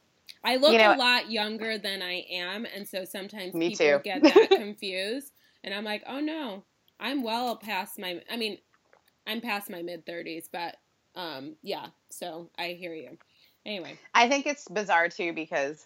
[0.43, 3.85] I look You know- a lot younger than I am, and so sometimes Me people
[3.85, 4.01] too.
[4.03, 5.31] get that confused.
[5.63, 6.63] And I'm like, oh no,
[6.99, 8.21] I'm well past my.
[8.29, 8.57] I mean,
[9.25, 10.75] I'm past my mid 30s, but
[11.15, 11.87] um, yeah.
[12.09, 13.17] So I hear you.
[13.65, 15.85] Anyway, I think it's bizarre too because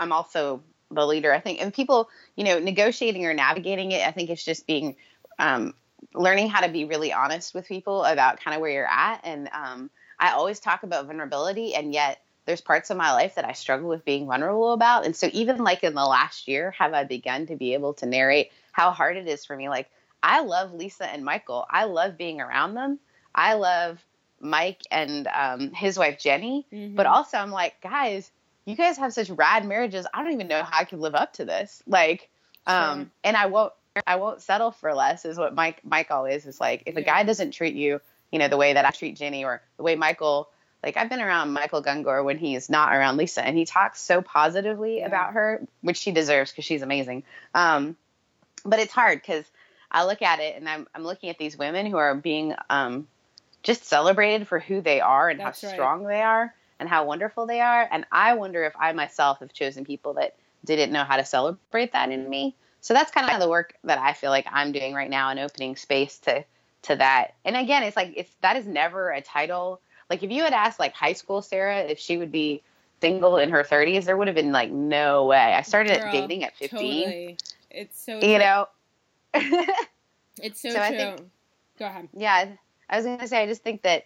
[0.00, 1.32] I'm also the leader.
[1.32, 4.96] I think, and people, you know, negotiating or navigating it, I think it's just being,
[5.38, 5.74] um,
[6.14, 9.20] learning how to be really honest with people about kind of where you're at.
[9.22, 13.44] And um, I always talk about vulnerability, and yet there's parts of my life that
[13.44, 15.04] I struggle with being vulnerable about.
[15.06, 18.06] And so, even like in the last year, have I begun to be able to
[18.06, 19.68] narrate how hard it is for me?
[19.68, 19.88] Like,
[20.22, 21.66] I love Lisa and Michael.
[21.70, 22.98] I love being around them.
[23.34, 24.04] I love
[24.40, 26.66] Mike and um, his wife Jenny.
[26.72, 26.96] Mhm.
[26.96, 28.30] But also, I'm like, guys,
[28.64, 30.06] you guys have such rad marriages.
[30.12, 31.82] I don't even know how I could live up to this.
[31.86, 32.28] Like,
[32.66, 33.10] um, Sure.
[33.24, 33.72] and I won't,
[34.06, 35.24] I won't settle for less.
[35.24, 36.84] Is what Mike, Mike always is like.
[36.86, 38.00] If a guy doesn't treat you,
[38.30, 40.48] you know, the way that I treat Jenny, or the way Michael,
[40.82, 44.22] like I've been around Michael Gungor when he's not around Lisa, and he talks so
[44.22, 45.06] positively Yeah.
[45.06, 47.24] about her, which she deserves because she's amazing.
[47.54, 47.96] Um,
[48.64, 49.44] but it's hard because
[49.90, 53.06] I look at it and I'm, I'm looking at these women who are being um,
[53.62, 55.74] just celebrated for who they are and That's how right.
[55.74, 57.86] strong they are and how wonderful they are.
[57.90, 61.92] And I wonder if I myself have chosen people that didn't know how to celebrate
[61.92, 62.56] that in me.
[62.80, 65.38] So that's kind of the work that I feel like I'm doing right now and
[65.38, 66.44] opening space to
[66.82, 67.34] to that.
[67.44, 69.80] And again, it's like it's that is never a title.
[70.12, 72.62] Like if you had asked like high school Sarah if she would be
[73.00, 75.54] single in her 30s, there would have been like no way.
[75.54, 76.78] I started Girl, dating at 15.
[76.78, 77.38] Totally.
[77.70, 78.16] It's so.
[78.16, 78.38] You true.
[78.38, 78.68] know.
[80.42, 80.98] It's so, so I true.
[80.98, 81.30] think-
[81.78, 82.08] Go ahead.
[82.14, 82.48] yeah
[82.90, 84.04] i was going to say i just think that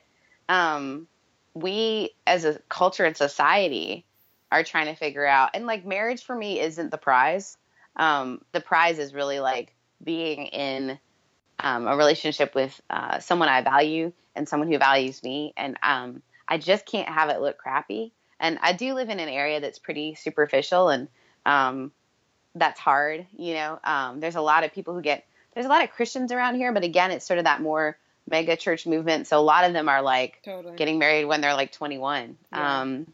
[0.48, 1.08] um,
[1.54, 4.04] we as a culture and society
[4.52, 7.58] are trying to figure out and like marriage for me isn't the prize
[7.96, 10.98] um, the prize is really like being in
[11.60, 16.22] um, a relationship with uh, someone i value and someone who values me and um,
[16.48, 19.78] i just can't have it look crappy and i do live in an area that's
[19.78, 21.08] pretty superficial and
[21.44, 21.92] um,
[22.54, 25.82] that's hard you know um, there's a lot of people who get there's a lot
[25.82, 27.96] of Christians around here, but again, it's sort of that more
[28.30, 29.26] mega church movement.
[29.26, 30.76] So a lot of them are like Totally.
[30.76, 32.36] getting married when they're like 21.
[32.52, 32.80] Yeah.
[32.80, 33.06] Um,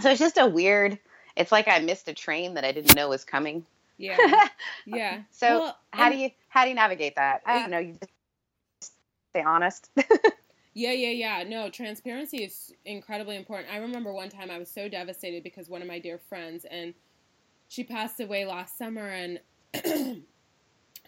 [0.00, 0.98] so it's just a weird.
[1.36, 3.64] It's like I missed a train that I didn't know was coming.
[4.02, 4.46] Yeah.
[4.86, 5.22] Yeah.
[5.30, 7.42] So Well, how do you how do you navigate that?
[7.46, 7.78] I don't know.
[7.78, 7.92] You
[8.80, 8.92] just
[9.30, 9.90] stay honest.
[10.74, 11.44] Yeah, yeah, yeah.
[11.46, 13.70] No, transparency is incredibly important.
[13.70, 16.94] I remember one time I was so devastated because one of my dear friends and
[17.68, 19.40] she passed away last summer and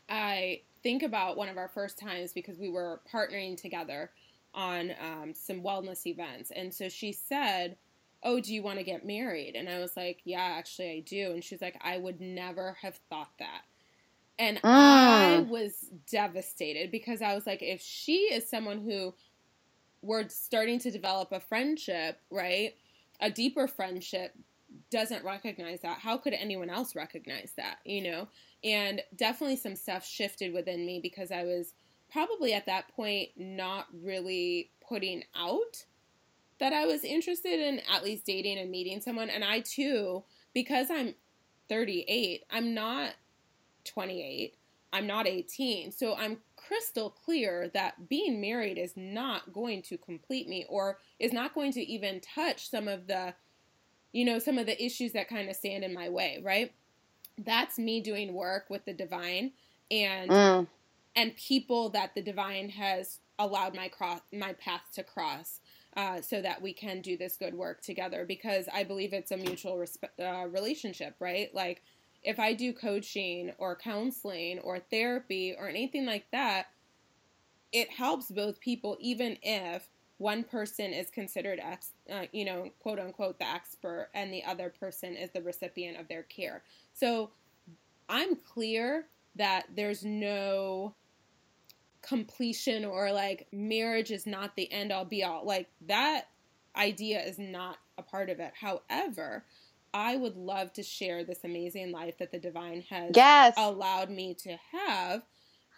[0.09, 4.11] I think about one of our first times because we were partnering together
[4.53, 6.51] on um, some wellness events.
[6.51, 7.77] And so she said,
[8.25, 9.55] Oh, do you want to get married?
[9.55, 11.33] And I was like, Yeah, actually, I do.
[11.33, 13.63] And she's like, I would never have thought that.
[14.39, 15.49] And I Mm.
[15.49, 19.15] was devastated because I was like, if she is someone who
[20.03, 22.75] we're starting to develop a friendship, right?
[23.21, 24.35] A deeper friendship
[24.91, 25.99] doesn't recognize that.
[25.99, 28.29] How could anyone else recognize that, you know?
[28.63, 31.75] And definitely some stuff shifted within me because I was
[32.11, 35.85] probably at that point not really putting out
[36.64, 39.29] that I was interested in at least dating and meeting someone.
[39.29, 40.24] And I too,
[40.55, 41.14] because I'm
[41.68, 43.11] 38, I'm not
[43.85, 44.55] 28,
[44.90, 45.92] I'm not 18.
[45.92, 51.35] So I'm crystal clear that being married is not going to complete me or is
[51.35, 53.35] not going to even touch some of the,
[54.12, 56.72] you know, some of the issues that kind of stand in my way, right?
[57.37, 59.53] That's me doing work with the divine
[59.90, 60.66] and mm.
[61.14, 65.61] and people that the divine has allowed my cross my path to cross
[65.97, 69.37] uh, so that we can do this good work together because I believe it's a
[69.37, 71.55] mutual resp- uh, relationship, right?
[71.55, 71.83] Like
[72.23, 76.67] if I do coaching or counseling or therapy or anything like that,
[77.73, 82.99] it helps both people, even if one person is considered, ex, uh, you know, quote
[82.99, 86.63] unquote, the expert, and the other person is the recipient of their care.
[86.93, 87.31] So
[88.09, 90.95] I'm clear that there's no
[92.07, 95.45] completion or like marriage is not the end all be all.
[95.45, 96.29] Like that
[96.77, 98.53] idea is not a part of it.
[98.61, 99.45] However,
[99.93, 103.55] I would love to share this amazing life that the divine has yes.
[103.57, 105.23] allowed me to have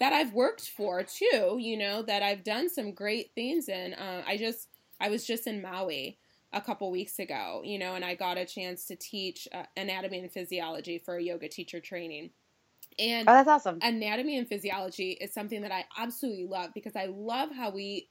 [0.01, 3.95] that I've worked for too, you know, that I've done some great things in.
[3.95, 4.69] Uh, I just,
[5.01, 6.19] I was just in Maui
[6.53, 10.21] a couple weeks ago, you know, and I got a chance to teach uh, anatomy
[10.21, 12.31] and physiology for a yoga teacher training.
[12.99, 13.79] And oh, that's awesome.
[13.83, 18.09] Anatomy and physiology is something that I absolutely love because I love how we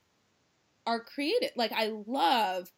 [0.86, 1.52] are created.
[1.56, 2.71] Like, I love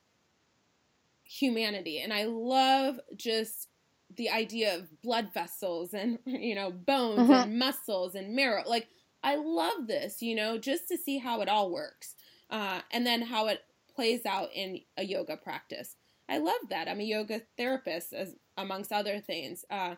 [1.24, 3.68] humanity and I love just
[4.16, 7.34] the idea of blood vessels and, you know, bones mm-hmm.
[7.34, 8.64] and muscles and marrow.
[8.66, 8.88] Like,
[9.24, 12.16] I love this, you know, just to see how it all works
[12.50, 15.96] uh, and then how it plays out in a yoga practice.
[16.30, 16.88] I love that.
[16.88, 19.66] I'm a yoga therapist, as amongst other things.
[19.70, 19.96] Uh,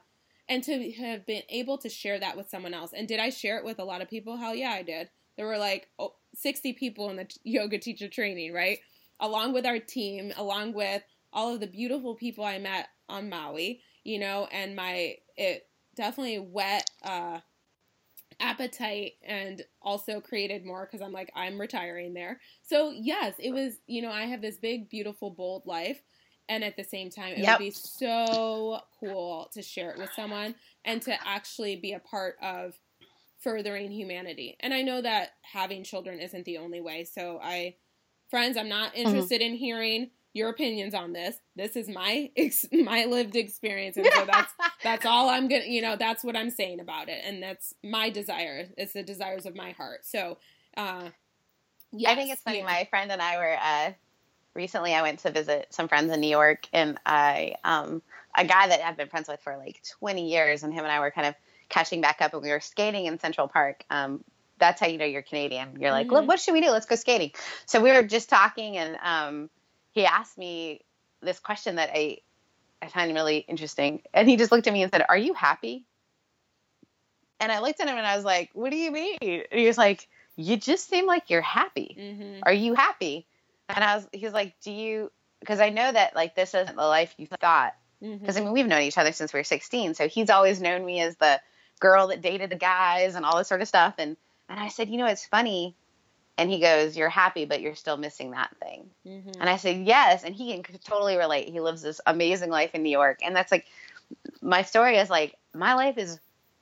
[0.49, 2.91] and to have been able to share that with someone else.
[2.91, 4.35] And did I share it with a lot of people?
[4.35, 5.09] Hell yeah, I did.
[5.37, 8.79] There were like oh, 60 people in the yoga teacher training, right?
[9.19, 13.81] Along with our team, along with all of the beautiful people I met on Maui,
[14.03, 17.39] you know, and my, it definitely whet, uh,
[18.39, 22.39] appetite and also created more because I'm like, I'm retiring there.
[22.61, 26.01] So, yes, it was, you know, I have this big, beautiful, bold life
[26.49, 27.59] and at the same time it yep.
[27.59, 32.35] would be so cool to share it with someone and to actually be a part
[32.41, 32.73] of
[33.41, 37.75] furthering humanity and i know that having children isn't the only way so i
[38.29, 39.07] friends i'm not mm-hmm.
[39.07, 39.53] interested mm-hmm.
[39.53, 44.25] in hearing your opinions on this this is my ex- my lived experience and so
[44.25, 47.73] that's that's all i'm gonna you know that's what i'm saying about it and that's
[47.83, 50.37] my desire it's the desires of my heart so
[50.77, 51.09] uh
[51.91, 52.65] yes, i think it's funny yeah.
[52.65, 53.91] my friend and i were uh
[54.59, 58.01] recently I went to visit some friends in New York, and I um,
[58.37, 60.99] a guy that I've been friends with for like 20 years, and him and I
[60.99, 61.35] were kind of
[61.69, 63.85] catching back up, and we were skating in Central Park.
[63.89, 64.23] Um,
[64.59, 65.77] that's how you know you're Canadian.
[65.79, 66.27] You're like, mm-hmm.
[66.27, 66.69] what should we do?
[66.71, 67.31] Let's go skating.
[67.65, 69.49] So we were just talking, and um,
[69.91, 70.81] he asked me
[71.21, 72.17] this question that I
[72.81, 75.85] I find really interesting, and he just looked at me and said, "Are you happy?"
[77.39, 79.67] And I looked at him and I was like, "What do you mean?" And he
[79.67, 81.95] was like, "You just seem like you're happy.
[81.97, 82.43] Mm-hmm.
[82.43, 83.25] Are you happy?"
[83.69, 86.75] And I was, he was like, do you, because I know that like this isn't
[86.75, 87.75] the life you thought.
[88.01, 88.37] Because mm-hmm.
[88.37, 89.93] I mean, we've known each other since we were 16.
[89.93, 91.39] So he's always known me as the
[91.79, 93.95] girl that dated the guys and all this sort of stuff.
[93.97, 94.15] And,
[94.47, 95.75] and I said, you know, it's funny.
[96.37, 98.89] And he goes, you're happy, but you're still missing that thing.
[99.05, 99.41] Mm-hmm.
[99.41, 100.23] And I said, yes.
[100.23, 101.49] And he can totally relate.
[101.49, 103.19] He lives this amazing life in New York.
[103.21, 103.67] And that's like,
[104.41, 106.19] my story is like, my life is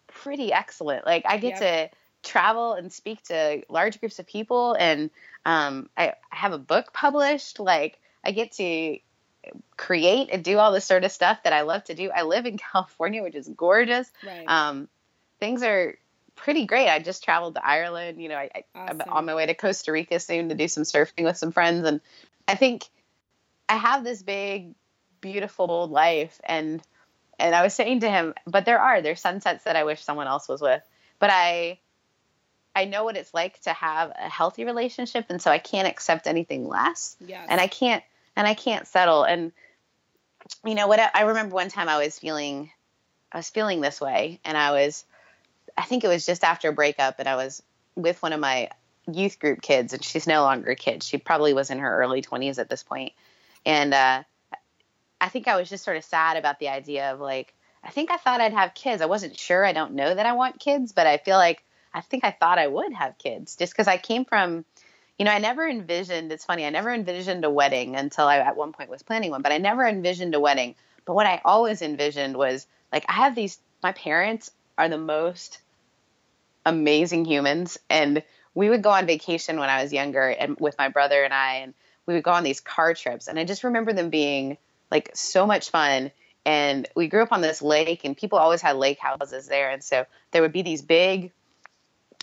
[0.08, 1.06] pretty excellent.
[1.06, 1.92] Like I get yep.
[1.92, 5.12] to travel and speak to large groups of people and
[5.48, 7.60] um, I, have a book published.
[7.60, 8.98] Like I get to
[9.78, 12.12] create and do all this sort of stuff that I love to do.
[12.14, 14.12] I live in California, which is gorgeous.
[14.26, 14.44] Right.
[14.46, 14.90] Um,
[15.40, 15.96] things are
[16.36, 16.90] pretty great.
[16.90, 18.22] I just traveled to Ireland.
[18.22, 19.02] You know, I, awesome.
[19.06, 21.88] I'm on my way to Costa Rica soon to do some surfing with some friends.
[21.88, 22.02] And
[22.46, 22.84] I think
[23.70, 24.76] I have this big,
[25.22, 26.42] beautiful, bold life.
[26.44, 26.82] And
[27.40, 30.28] and I was saying to him, but there are there's sunsets that I wish someone
[30.28, 30.84] else was with.
[31.20, 31.80] But I
[32.78, 36.28] I know what it's like to have a healthy relationship, and so I can't accept
[36.28, 37.16] anything less.
[37.20, 37.48] Yes.
[37.50, 38.04] And I can't
[38.36, 39.24] and I can't settle.
[39.24, 39.52] And
[40.64, 41.00] you know what?
[41.00, 42.70] I remember one time I was feeling
[43.32, 45.06] I was feeling this way, and I was
[45.76, 47.64] I think it was just after a breakup, and I was
[47.96, 48.70] with one of my
[49.12, 51.02] youth group kids, and she's no longer a kid.
[51.02, 53.14] She probably was in her early 20s at this point.
[53.66, 54.22] And uh,
[55.20, 58.12] I think I was just sort of sad about the idea of like, I think
[58.12, 59.02] I thought I'd have kids.
[59.02, 59.66] I wasn't sure.
[59.66, 61.64] I don't know that I want kids, but I feel like
[61.94, 64.66] I think I thought I would have kids just because I came from,
[65.18, 68.58] you know, I never envisioned, it's funny, I never envisioned a wedding until I at
[68.58, 70.76] one point was planning one, but I never envisioned a wedding.
[71.06, 75.60] But what I always envisioned was like, I have these, my parents are the most
[76.66, 77.78] amazing humans.
[77.90, 78.24] And
[78.54, 81.56] we would go on vacation when I was younger and with my brother and I,
[81.58, 81.74] and
[82.06, 83.28] we would go on these car trips.
[83.28, 84.58] And I just remember them being
[84.92, 86.12] like so much fun.
[86.46, 89.70] And we grew up on this lake, and people always had lake houses there.
[89.70, 91.34] And so there would be these big,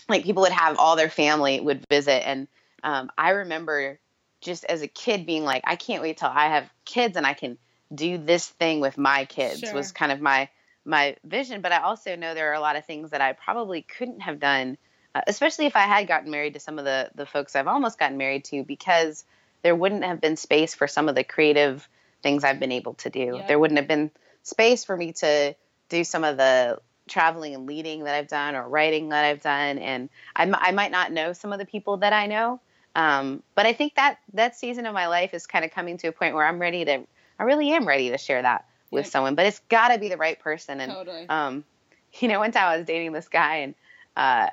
[0.07, 2.27] like people would have all their family would visit.
[2.27, 2.47] And
[2.83, 3.99] um, I remember
[4.41, 7.33] just as a kid being like, I can't wait till I have kids and I
[7.33, 7.57] can
[7.93, 9.73] do this thing with my kids sure.
[9.73, 10.49] was kind of my
[10.85, 11.61] my vision.
[11.61, 14.39] But I also know there are a lot of things that I probably couldn't have
[14.39, 14.77] done,
[15.13, 17.99] uh, especially if I had gotten married to some of the the folks I've almost
[17.99, 19.25] gotten married to, because
[19.63, 21.87] there wouldn't have been space for some of the creative
[22.21, 23.41] things I've been able to do.
[23.47, 24.11] There wouldn't have been
[24.43, 25.55] space for me to
[25.89, 29.77] do some of the traveling and leading that I've done or writing that I've done.
[29.77, 32.59] And I, I might not know some of the people that I know,
[32.95, 36.07] um, but I think that that season of my life is kind of coming to
[36.07, 37.03] a point where I'm ready to,
[37.39, 39.11] I really am ready to share that with yeah.
[39.11, 40.79] someone, but it's got to be the right person.
[40.79, 41.29] And, totally.
[41.29, 41.63] um,
[42.19, 43.75] you know, one time I was dating this guy and
[44.15, 44.47] uh,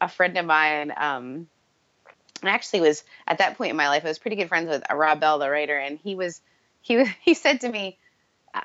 [0.00, 1.46] a friend of mine, um,
[2.42, 5.20] actually was at that point in my life, I was pretty good friends with Rob
[5.20, 6.40] Bell, the writer, and he was,
[6.80, 7.98] he was, he said to me,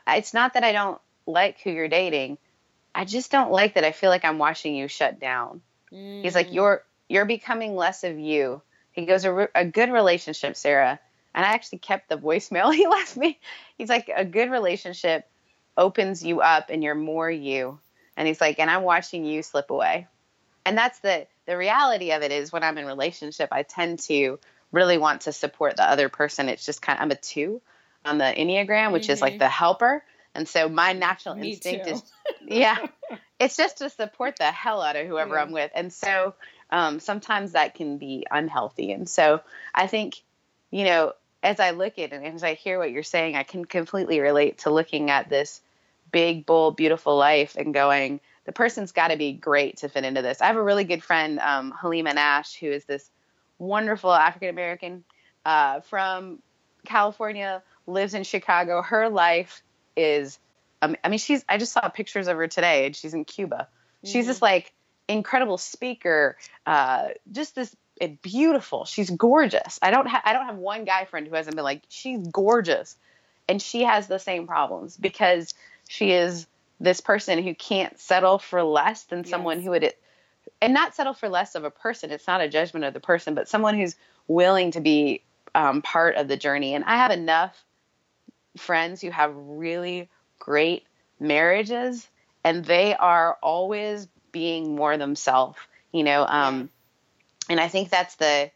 [0.07, 2.37] "It's not that I don't like who you're dating,
[2.95, 3.83] I just don't like that.
[3.83, 6.23] I feel like I'm watching you shut down." Mm.
[6.23, 6.53] He's like, mm.
[6.53, 8.61] "You're you're becoming less of you
[8.95, 10.99] he goes, a, re- a good relationship, Sarah.
[11.33, 13.39] And I actually kept the voicemail he left me.
[13.77, 15.27] He's like, a good relationship
[15.77, 17.79] opens you up and you're more you.
[18.15, 20.07] And he's like, and I'm watching you slip away.
[20.65, 24.39] And that's the, the reality of it is when I'm in relationship, I tend to
[24.71, 26.47] really want to support the other person.
[26.47, 27.61] It's just kind of, I'm a two
[28.05, 29.11] on the Enneagram, which mm-hmm.
[29.11, 29.39] is like mm-hmm.
[29.39, 30.03] the helper.
[30.33, 31.95] And so my natural Me instinct too.
[31.95, 32.03] is,
[32.47, 32.77] yeah,
[33.39, 35.41] it's just to support the hell out of whoever yeah.
[35.41, 35.71] I'm with.
[35.75, 36.35] And so
[36.69, 38.91] um, sometimes that can be unhealthy.
[38.91, 39.41] And so
[39.73, 40.21] I think,
[40.71, 43.43] you know, as I look at it and as I hear what you're saying, I
[43.43, 45.61] can completely relate to looking at this
[46.11, 50.21] big, bold, beautiful life and going, the person's got to be great to fit into
[50.21, 50.41] this.
[50.41, 53.09] I have a really good friend, um, Halima Nash, who is this
[53.57, 55.03] wonderful African American
[55.45, 56.39] uh, from
[56.85, 58.81] California, lives in Chicago.
[58.81, 59.63] Her life
[59.95, 60.39] is,
[60.85, 63.67] um, I mean, she's, I just saw pictures of her today and she's in Cuba.
[63.67, 64.07] Mm-hmm.
[64.11, 64.73] She's just like
[65.07, 67.75] incredible speaker, uh, just this
[68.21, 68.85] beautiful.
[68.85, 69.79] She's gorgeous.
[69.81, 72.95] I don't have I don't have one guy friend who hasn't been like she's gorgeous,
[73.47, 75.53] and she has the same problems because
[75.87, 76.47] she is
[76.79, 79.29] this person who can't settle for less than yes.
[79.29, 79.93] someone who would
[80.61, 82.11] and not settle for less of a person.
[82.11, 83.95] It's not a judgment of the person, but someone who's
[84.27, 85.21] willing to be
[85.53, 86.73] um, part of the journey.
[86.73, 87.63] And I have enough
[88.57, 90.09] friends who have really
[90.39, 90.83] great
[91.19, 92.07] marriages,
[92.43, 95.57] and they are always being more themselves,
[95.91, 96.25] you know.
[96.27, 96.69] Um,
[97.49, 98.51] and I think that's the.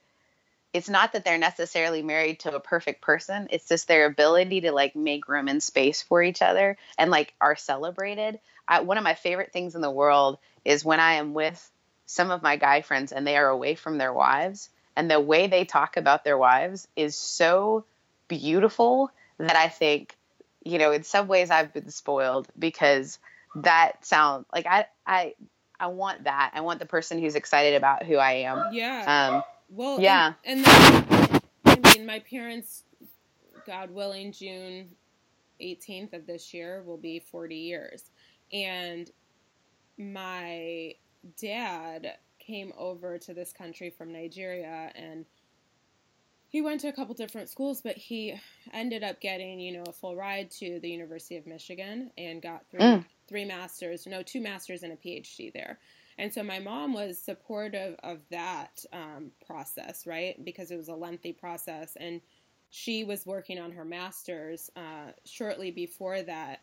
[0.72, 3.48] It's not that they're necessarily married to a perfect person.
[3.50, 7.34] It's just their ability to like make room and space for each other and like
[7.42, 8.40] are celebrated.
[8.68, 11.72] I, one of my favorite things in the world is when I am with
[12.06, 15.48] some of my guy friends and they are away from their wives and the way
[15.48, 17.86] they talk about their wives is so
[18.28, 20.18] beautiful that I think,
[20.64, 23.20] you know, in some ways I've been spoiled because
[23.56, 25.34] that sound like I I
[25.80, 26.52] I want that.
[26.54, 28.74] I want the person who's excited about who I am.
[28.74, 29.32] Yeah.
[29.32, 30.34] Um, well, yeah.
[30.44, 32.84] And, and then, I mean, my parents,
[33.66, 34.90] God willing, June
[35.62, 38.12] 18th of this year will be 40 years.
[38.52, 39.10] And
[39.98, 40.96] my
[41.40, 45.26] dad came over to this country from Nigeria and
[46.50, 48.36] he went to a couple different schools, but he
[48.74, 52.66] ended up getting, you know, a full ride to the University of Michigan and got
[52.70, 55.78] three mm three masters, no, two masters and a PhD there.
[56.18, 60.44] And so my mom was supportive of that um, process, right?
[60.44, 61.96] Because it was a lengthy process.
[61.98, 62.22] And
[62.72, 66.62] she was working on her master's uh, shortly before that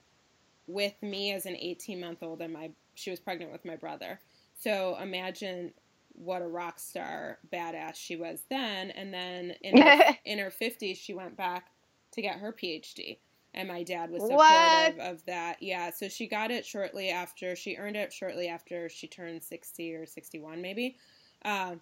[0.66, 4.18] with me as an 18 month old, and my she was pregnant with my brother.
[4.60, 5.72] So imagine
[6.16, 8.90] what a rock star badass she was then.
[8.90, 11.68] And then in her, in her 50s, she went back
[12.12, 13.18] to get her PhD
[13.56, 15.00] and my dad was supportive what?
[15.00, 15.62] of that.
[15.62, 19.94] Yeah, so she got it shortly after she earned it shortly after she turned sixty
[19.94, 20.96] or sixty one, maybe,
[21.44, 21.74] uh,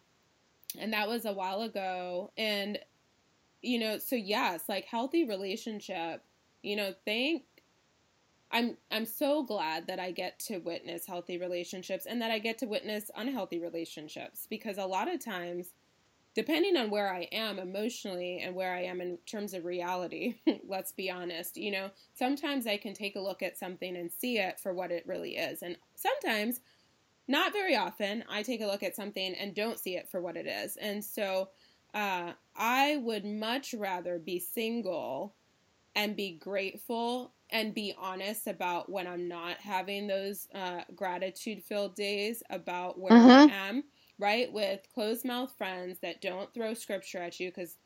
[0.79, 2.31] and that was a while ago.
[2.39, 2.79] And
[3.61, 6.23] you know, so yes, like healthy relationship.
[6.63, 7.43] You know, thank.
[8.55, 12.57] I'm I'm so glad that I get to witness healthy relationships and that I get
[12.59, 15.73] to witness unhealthy relationships because a lot of times
[16.35, 20.37] depending on where I am emotionally and where I am in terms of reality,
[20.69, 24.39] let's be honest, you know, sometimes I can take a look at something and see
[24.39, 25.63] it for what it really is.
[25.63, 26.61] And sometimes,
[27.29, 30.37] not very often, I take a look at something and don't see it for what
[30.37, 30.77] it is.
[30.77, 31.51] And so,
[31.95, 35.37] uh, I would much rather be single
[35.95, 41.95] and be grateful and be honest about when I'm not having those uh, gratitude filled
[41.95, 43.53] days about where mm-hmm.
[43.53, 43.85] I am,
[44.19, 44.53] right?
[44.53, 47.77] With closed mouth friends that don't throw scripture at you because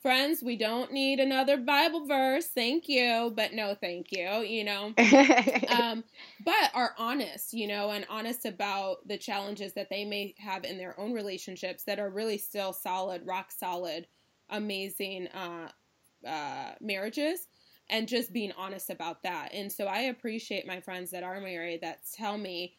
[0.00, 2.46] friends, we don't need another Bible verse.
[2.46, 4.28] Thank you, but no, thank you.
[4.40, 4.94] You know,
[5.68, 6.04] um,
[6.44, 10.78] but are honest, you know, and honest about the challenges that they may have in
[10.78, 14.06] their own relationships that are really still solid, rock solid,
[14.50, 15.68] amazing uh,
[16.26, 17.48] uh, marriages.
[17.90, 19.54] And just being honest about that.
[19.54, 22.76] And so I appreciate my friends that are married that tell me,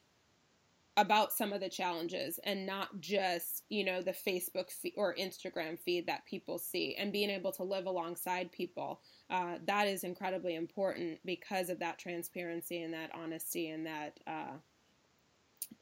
[1.00, 5.80] about some of the challenges and not just, you know, the Facebook feed or Instagram
[5.80, 9.00] feed that people see and being able to live alongside people.
[9.30, 14.58] Uh, that is incredibly important because of that transparency and that honesty and that, uh,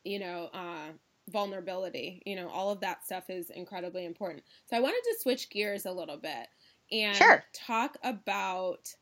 [0.03, 0.91] you know, uh,
[1.29, 2.21] vulnerability.
[2.25, 4.43] You know, all of that stuff is incredibly important.
[4.69, 6.47] So I wanted to switch gears a little bit
[6.91, 7.43] and sure.
[7.53, 8.93] talk about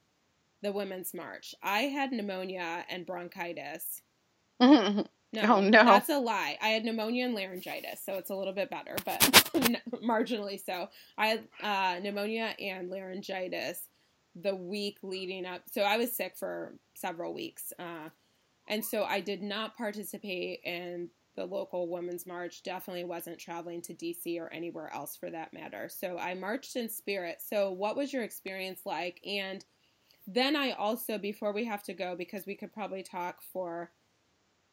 [0.61, 1.53] the Women's March.
[1.61, 4.01] I had pneumonia and bronchitis.
[4.61, 5.01] Mm-hmm.
[5.33, 6.57] No, oh, no, that's a lie.
[6.61, 9.19] I had pneumonia and laryngitis, so it's a little bit better, but
[10.01, 10.87] marginally so.
[11.17, 13.89] I had uh, pneumonia and laryngitis
[14.33, 15.63] the week leading up.
[15.69, 18.09] So I was sick for several weeks, uh,
[18.69, 22.63] and so I did not participate in the local women's march.
[22.63, 25.89] Definitely wasn't traveling to DC or anywhere else for that matter.
[25.89, 27.41] So I marched in spirit.
[27.45, 29.19] So what was your experience like?
[29.25, 29.63] And
[30.27, 33.91] then I also, before we have to go, because we could probably talk for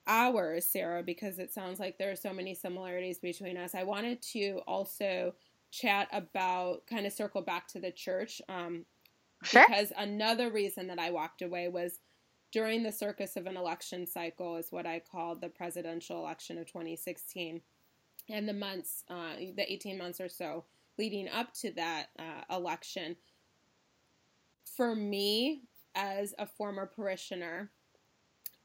[0.06, 3.74] hours, Sarah, because it sounds like there are so many similarities between us.
[3.74, 5.34] I wanted to also
[5.70, 8.40] chat about kind of circle back to the church.
[8.48, 8.86] Um,
[9.44, 9.64] sure.
[9.68, 12.00] Because another reason that I walked away was
[12.50, 16.66] during the circus of an election cycle, is what I called the presidential election of
[16.66, 17.62] 2016.
[18.28, 20.64] And the months, uh, the 18 months or so
[20.98, 23.16] leading up to that uh, election.
[24.76, 25.62] For me,
[25.94, 27.70] as a former parishioner,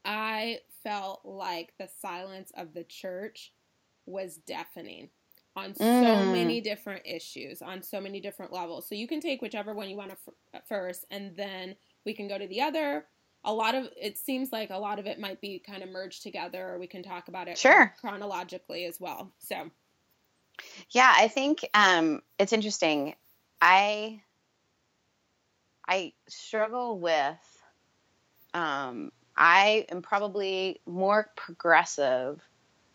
[0.04, 3.52] I felt like the silence of the church
[4.06, 5.10] was deafening
[5.54, 6.32] on so mm.
[6.32, 8.88] many different issues, on so many different levels.
[8.88, 10.16] So you can take whichever one you want to
[10.54, 11.74] f- first, and then
[12.06, 13.06] we can go to the other.
[13.44, 16.22] A lot of it seems like a lot of it might be kind of merged
[16.22, 17.92] together, or we can talk about it sure.
[18.00, 19.32] chronologically as well.
[19.38, 19.70] So,
[20.90, 23.14] yeah, I think um, it's interesting.
[23.60, 24.22] I
[25.88, 27.36] I struggle with
[28.52, 32.40] um, I am probably more progressive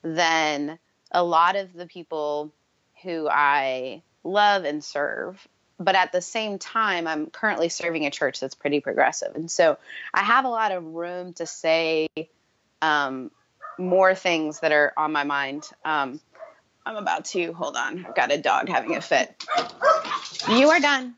[0.02, 0.78] than
[1.12, 2.54] a lot of the people
[3.02, 5.48] who I love and serve.
[5.80, 9.36] But at the same time, I'm currently serving a church that's pretty progressive.
[9.36, 9.78] And so
[10.14, 12.08] I have a lot of room to say
[12.82, 13.32] um,
[13.80, 15.68] more things that are on my mind.
[15.84, 16.20] Um,
[16.86, 19.44] I'm about to, hold on, I've got a dog having a fit.
[20.50, 21.16] You are done.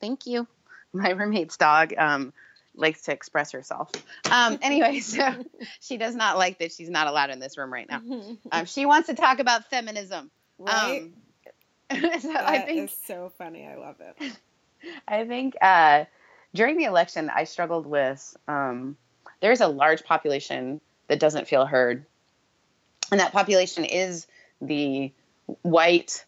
[0.00, 0.46] Thank you.
[0.94, 2.32] My roommate's dog um,
[2.74, 3.90] likes to express herself.
[4.30, 5.34] Um, anyway, so
[5.80, 8.02] she does not like that she's not allowed in this room right now.
[8.50, 10.30] Um, she wants to talk about feminism.
[10.58, 11.02] Right.
[11.02, 11.12] Um,
[12.20, 13.66] so that I think is so funny.
[13.66, 14.32] I love it.
[15.06, 16.04] I think uh,
[16.54, 18.36] during the election, I struggled with.
[18.48, 18.96] Um,
[19.40, 22.06] there's a large population that doesn't feel heard,
[23.10, 24.26] and that population is
[24.60, 25.12] the
[25.62, 26.24] white,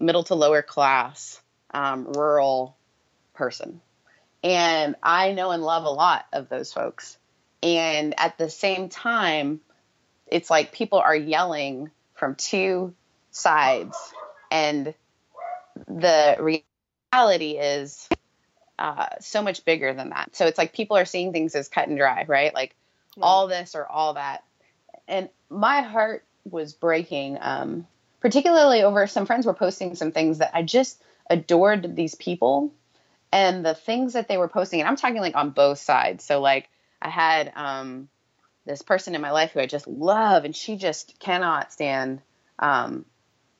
[0.00, 1.40] middle to lower class,
[1.72, 2.76] um, rural
[3.34, 3.80] person
[4.44, 7.16] and I know and love a lot of those folks.
[7.62, 9.60] And at the same time,
[10.26, 12.94] it's like people are yelling from two
[13.30, 13.96] sides.
[14.50, 14.92] And
[15.88, 16.62] the
[17.10, 18.06] reality is
[18.78, 20.36] uh, so much bigger than that.
[20.36, 22.54] So it's like people are seeing things as cut and dry, right?
[22.54, 22.76] Like
[23.22, 24.44] all this or all that.
[25.08, 27.86] And my heart was breaking, um,
[28.20, 32.74] particularly over some friends were posting some things that I just adored these people
[33.34, 36.24] and the things that they were posting and i'm talking like on both sides.
[36.24, 36.68] So like
[37.02, 38.08] i had um,
[38.64, 42.22] this person in my life who i just love and she just cannot stand
[42.58, 43.04] um,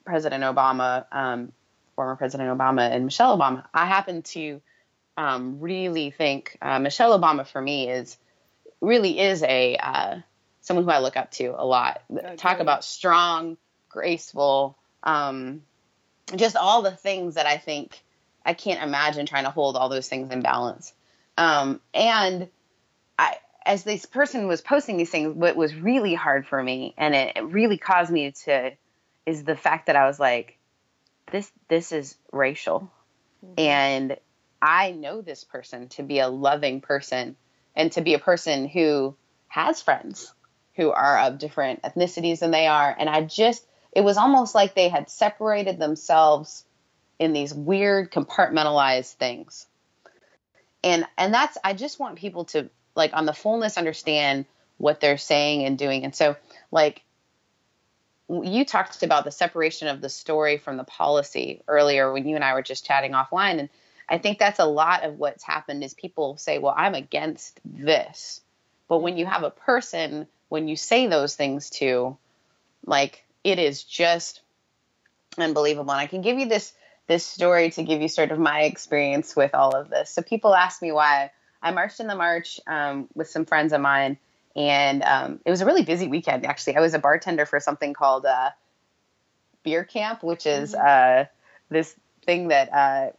[0.06, 1.52] president obama um,
[1.96, 3.64] former president obama and michelle obama.
[3.74, 4.62] I happen to
[5.16, 8.16] um, really think uh, michelle obama for me is
[8.80, 10.18] really is a uh,
[10.60, 12.00] someone who i look up to a lot.
[12.16, 12.36] Okay.
[12.36, 13.56] talk about strong
[13.88, 15.62] graceful um,
[16.36, 18.03] just all the things that i think
[18.44, 20.92] I can't imagine trying to hold all those things in balance.
[21.36, 22.48] Um, and
[23.18, 27.14] I, as this person was posting these things, what was really hard for me, and
[27.14, 28.72] it, it really caused me to,
[29.26, 30.58] is the fact that I was like,
[31.32, 32.90] this this is racial,
[33.44, 33.54] mm-hmm.
[33.58, 34.16] and
[34.60, 37.36] I know this person to be a loving person
[37.74, 39.16] and to be a person who
[39.48, 40.32] has friends
[40.76, 44.74] who are of different ethnicities than they are, and I just it was almost like
[44.74, 46.64] they had separated themselves
[47.18, 49.66] in these weird compartmentalized things.
[50.82, 54.46] And and that's I just want people to like on the fullness understand
[54.76, 56.04] what they're saying and doing.
[56.04, 56.36] And so
[56.70, 57.02] like
[58.28, 62.44] you talked about the separation of the story from the policy earlier when you and
[62.44, 63.68] I were just chatting offline and
[64.06, 68.42] I think that's a lot of what's happened is people say, "Well, I'm against this."
[68.86, 72.16] But when you have a person when you say those things to
[72.86, 74.40] like it is just
[75.36, 75.92] unbelievable.
[75.92, 76.72] And I can give you this
[77.06, 80.10] this story to give you sort of my experience with all of this.
[80.10, 81.30] So people ask me why
[81.62, 84.18] I marched in the march um, with some friends of mine,
[84.56, 86.46] and um, it was a really busy weekend.
[86.46, 88.50] Actually, I was a bartender for something called uh,
[89.62, 91.22] Beer Camp, which is mm-hmm.
[91.22, 91.24] uh,
[91.70, 91.94] this
[92.24, 93.10] thing that uh,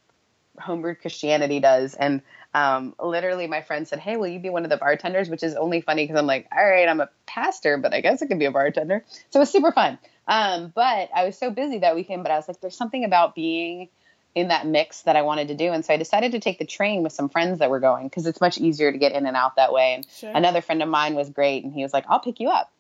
[0.60, 2.22] Homebrewed Christianity does, and
[2.56, 5.30] um, literally my friend said, Hey, will you be one of the bartenders?
[5.30, 8.24] Which is only funny because I'm like, all right, I'm a pastor, but I guess
[8.24, 9.04] I could be a bartender.
[9.30, 10.00] So it was super fun.
[10.28, 13.36] Um, but I was so busy that weekend, but I was like, there's something about
[13.36, 13.90] being
[14.34, 15.72] in that mix that I wanted to do.
[15.72, 18.26] And so I decided to take the train with some friends that were going because
[18.26, 19.96] it's much easier to get in and out that way.
[19.96, 20.32] And sure.
[20.34, 21.64] another friend of mine was great.
[21.64, 22.72] And he was like, I'll pick you up.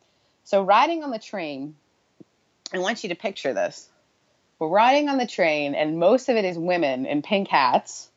[0.43, 1.75] So riding on the train,
[2.73, 3.89] I want you to picture this.
[4.59, 8.09] We're riding on the train, and most of it is women in pink hats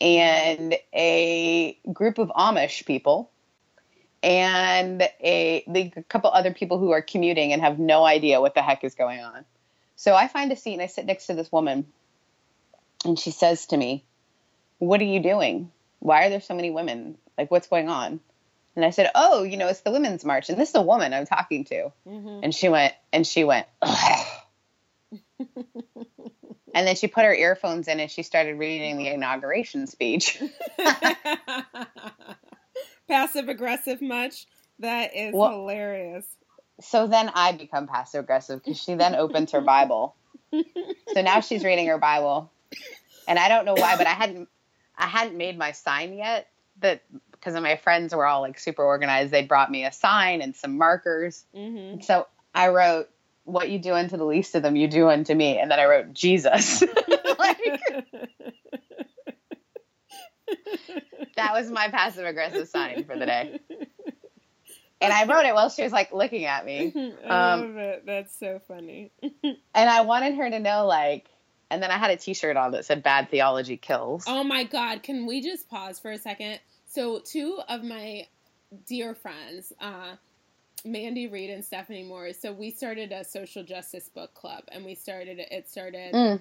[0.00, 3.31] and a group of Amish people
[4.22, 8.62] and a, a couple other people who are commuting and have no idea what the
[8.62, 9.44] heck is going on.
[9.96, 11.86] So I find a seat and I sit next to this woman
[13.04, 14.04] and she says to me,
[14.78, 15.70] What are you doing?
[15.98, 17.16] Why are there so many women?
[17.36, 18.20] Like, what's going on?
[18.74, 20.48] And I said, Oh, you know, it's the Women's March.
[20.48, 21.92] And this is a woman I'm talking to.
[22.06, 22.40] Mm-hmm.
[22.44, 23.66] And she went, and she went,
[26.74, 30.42] And then she put her earphones in and she started reading the inauguration speech.
[33.08, 34.46] passive aggressive much?
[34.78, 36.26] That is well, hilarious.
[36.80, 40.16] So then I become passive aggressive because she then opens her Bible.
[40.52, 42.50] so now she's reading her Bible.
[43.28, 44.48] And I don't know why, but I hadn't
[44.96, 46.48] I hadn't made my sign yet.
[46.80, 49.30] That because my friends were all like super organized.
[49.30, 51.44] They brought me a sign and some markers.
[51.54, 52.00] Mm-hmm.
[52.00, 53.08] So I wrote
[53.44, 55.58] what you do unto the least of them, you do unto me.
[55.58, 56.82] And then I wrote Jesus.
[57.38, 57.58] like,
[61.36, 63.60] that was my passive aggressive sign for the day.
[65.02, 66.92] And I wrote it while she was like looking at me.
[67.28, 68.06] I um, love it.
[68.06, 69.10] That's so funny.
[69.42, 71.28] and I wanted her to know, like,
[71.70, 75.02] and then I had a T-shirt on that said "Bad theology kills." Oh my God!
[75.02, 76.60] Can we just pause for a second?
[76.86, 78.28] So, two of my
[78.86, 80.14] dear friends, uh,
[80.84, 82.32] Mandy Reed and Stephanie Moore.
[82.32, 86.40] So we started a social justice book club, and we started it started mm.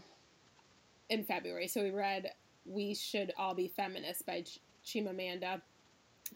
[1.09, 1.67] in February.
[1.67, 2.31] So we read
[2.65, 5.61] "We Should All Be Feminists" by Ch- Chimamanda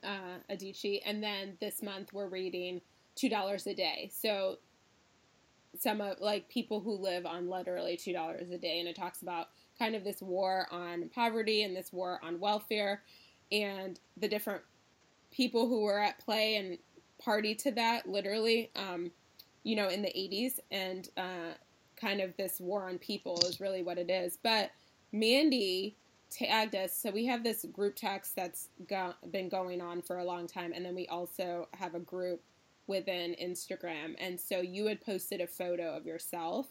[0.03, 2.81] uh, Adichie, and then this month we're reading
[3.15, 4.09] Two Dollars a Day.
[4.13, 4.57] So
[5.77, 9.21] some of like people who live on literally two dollars a day, and it talks
[9.21, 9.47] about
[9.77, 13.01] kind of this war on poverty and this war on welfare,
[13.51, 14.61] and the different
[15.31, 16.77] people who were at play and
[17.19, 19.11] party to that, literally, um,
[19.63, 20.59] you know, in the 80s.
[20.71, 21.53] And uh,
[21.99, 24.37] kind of this war on people is really what it is.
[24.41, 24.71] But
[25.11, 25.97] Mandy
[26.35, 26.95] tagged us.
[26.95, 30.73] So we have this group text that's go- been going on for a long time.
[30.73, 32.41] And then we also have a group
[32.87, 34.15] within Instagram.
[34.19, 36.67] And so you had posted a photo of yourself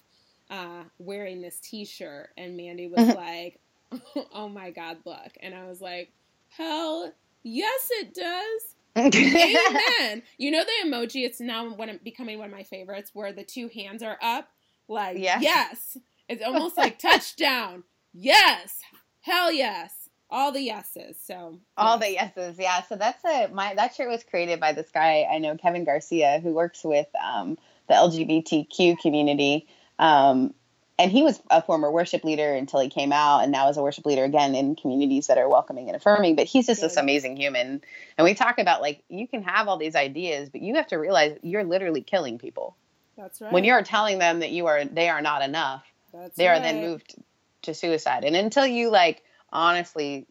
[0.50, 2.30] uh, wearing this t shirt.
[2.36, 3.60] And Mandy was like,
[4.32, 5.32] oh my God, look.
[5.40, 6.12] And I was like,
[6.48, 7.12] hell
[7.42, 8.74] yes, it does.
[8.96, 10.22] Amen.
[10.38, 11.24] You know the emoji?
[11.24, 14.48] It's now one becoming one of my favorites, where the two hands are up,
[14.88, 15.42] like yes.
[15.42, 15.96] yes.
[16.28, 17.82] It's almost like touchdown.
[18.12, 18.78] Yes,
[19.24, 19.92] hell yes,
[20.30, 21.16] all the yeses.
[21.24, 22.82] So all the yeses, yeah.
[22.82, 26.40] So that's a my that shirt was created by this guy I know, Kevin Garcia,
[26.42, 27.58] who works with um,
[27.88, 29.66] the LGBTQ community.
[29.98, 30.54] Um,
[30.96, 33.82] and he was a former worship leader until he came out and now is a
[33.82, 37.36] worship leader again in communities that are welcoming and affirming but he's just this amazing
[37.36, 37.82] human
[38.16, 40.96] and we talk about like you can have all these ideas but you have to
[40.96, 42.76] realize you're literally killing people
[43.16, 46.46] that's right when you're telling them that you are they are not enough that's they
[46.46, 46.60] right.
[46.60, 47.16] are then moved
[47.64, 50.26] to suicide and until you like honestly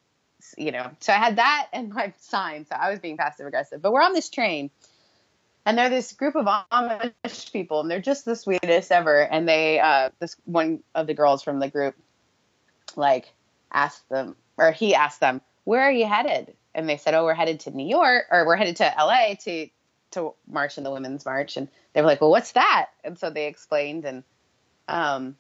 [0.58, 3.82] you know so i had that and my sign so i was being passive aggressive
[3.82, 4.70] but we're on this train
[5.66, 9.20] and they're this group of Amish people, and they're just the sweetest ever.
[9.20, 11.96] And they, uh, this one of the girls from the group,
[12.96, 13.32] like
[13.72, 17.34] asked them, or he asked them, "Where are you headed?" And they said, "Oh, we're
[17.34, 19.38] headed to New York, or we're headed to L.A.
[19.44, 19.70] to
[20.12, 23.30] to march in the Women's March." And they were like, "Well, what's that?" And so
[23.30, 24.24] they explained, and
[24.90, 25.38] um,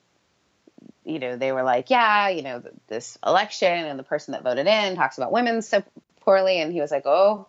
[1.05, 4.67] you know, they were like, "Yeah, you know, this election and the person that voted
[4.67, 5.83] in talks about women so
[6.21, 7.47] poorly," and he was like, "Oh."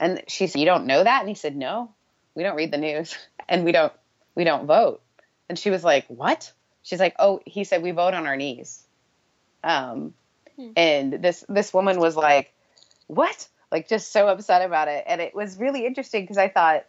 [0.00, 1.90] And she said, "You don't know that?" And he said, "No."
[2.34, 3.16] we don't read the news
[3.48, 3.92] and we don't
[4.34, 5.02] we don't vote.
[5.48, 8.82] And she was like, "What?" She's like, "Oh, he said we vote on our knees."
[9.62, 10.14] Um,
[10.56, 10.70] hmm.
[10.76, 12.52] And this this woman was like,
[13.06, 16.84] "What?" Like just so upset about it, and it was really interesting because I thought,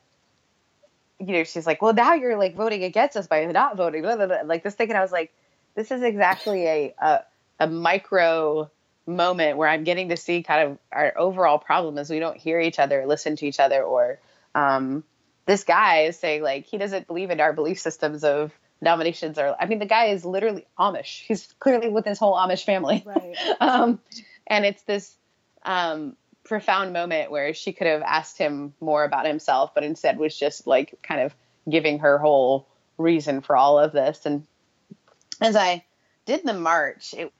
[1.19, 4.15] you know, she's like, "Well, now you're like voting against us by not voting." Blah,
[4.15, 4.41] blah, blah.
[4.45, 5.33] Like this thing, and I was like,
[5.75, 7.19] "This is exactly a, a
[7.59, 8.69] a micro."
[9.05, 12.57] moment where I'm getting to see kind of our overall problem is we don't hear
[12.57, 14.17] each other, listen to each other, or
[14.55, 15.03] um,
[15.45, 18.51] this guy is saying like he doesn't believe in our belief systems of
[18.81, 21.23] nominations or I mean the guy is literally Amish.
[21.25, 23.03] He's clearly with his whole Amish family.
[23.05, 23.35] Right.
[23.61, 23.99] um,
[24.47, 25.15] and it's this
[25.63, 30.37] um, profound moment where she could have asked him more about himself, but instead was
[30.37, 31.33] just like kind of
[31.69, 32.67] giving her whole
[32.97, 34.25] reason for all of this.
[34.25, 34.45] And
[35.41, 35.85] as I
[36.25, 37.31] did the march, it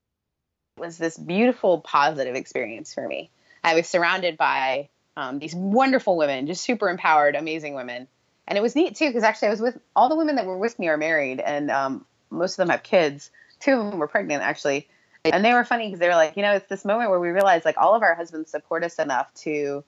[0.77, 3.29] was this beautiful, positive experience for me.
[3.63, 8.07] I was surrounded by um, these wonderful women, just super empowered, amazing women
[8.47, 10.57] and it was neat too because actually I was with all the women that were
[10.57, 13.31] with me are married, and um, most of them have kids.
[13.59, 14.87] Two of them were pregnant actually,
[15.23, 17.29] and they were funny because they were like, you know, it's this moment where we
[17.29, 19.83] realize like all of our husbands support us enough to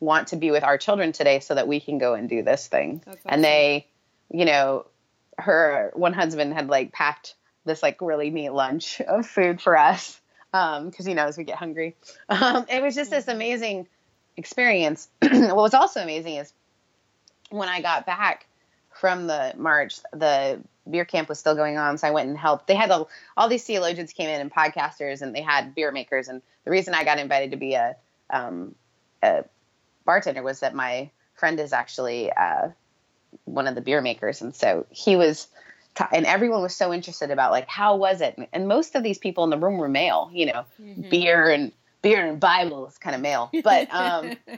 [0.00, 2.66] want to be with our children today so that we can go and do this
[2.66, 3.02] thing.
[3.06, 3.20] Awesome.
[3.24, 3.86] And they,
[4.30, 4.86] you know,
[5.38, 7.34] her one husband had like packed
[7.64, 10.20] this like really neat lunch of food for us
[10.52, 11.96] because um, he knows we get hungry.
[12.28, 13.36] Um, it was just this mm-hmm.
[13.36, 13.88] amazing
[14.36, 15.08] experience.
[15.20, 16.52] what was also amazing is
[17.50, 18.46] when I got back
[18.90, 22.66] from the march, the beer camp was still going on, so I went and helped.
[22.66, 23.06] They had a,
[23.36, 26.28] all these theologians came in and podcasters, and they had beer makers.
[26.28, 27.96] And the reason I got invited to be a,
[28.30, 28.74] um,
[29.22, 29.44] a
[30.04, 32.68] bartender was that my friend is actually uh,
[33.44, 35.48] one of the beer makers, and so he was.
[36.12, 39.44] And everyone was so interested about like how was it and most of these people
[39.44, 41.08] in the room were male you know mm-hmm.
[41.08, 41.70] beer and
[42.02, 44.32] beer and bible is kind of male but um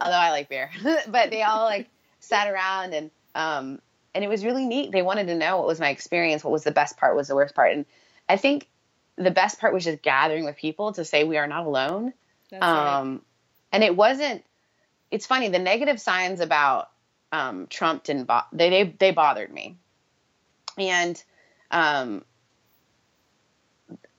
[0.00, 0.70] although i like beer
[1.08, 1.88] but they all like
[2.22, 3.80] sat around and um,
[4.14, 4.92] and it was really neat.
[4.92, 7.28] They wanted to know what was my experience, what was the best part, what was
[7.28, 7.84] the worst part, and
[8.28, 8.68] I think
[9.16, 12.12] the best part was just gathering with people to say we are not alone.
[12.60, 13.20] Um, right.
[13.72, 14.44] And it wasn't.
[15.10, 15.48] It's funny.
[15.48, 16.90] The negative signs about
[17.32, 19.76] um, Trump didn't bo- they, they they bothered me,
[20.78, 21.22] and
[21.70, 22.24] um,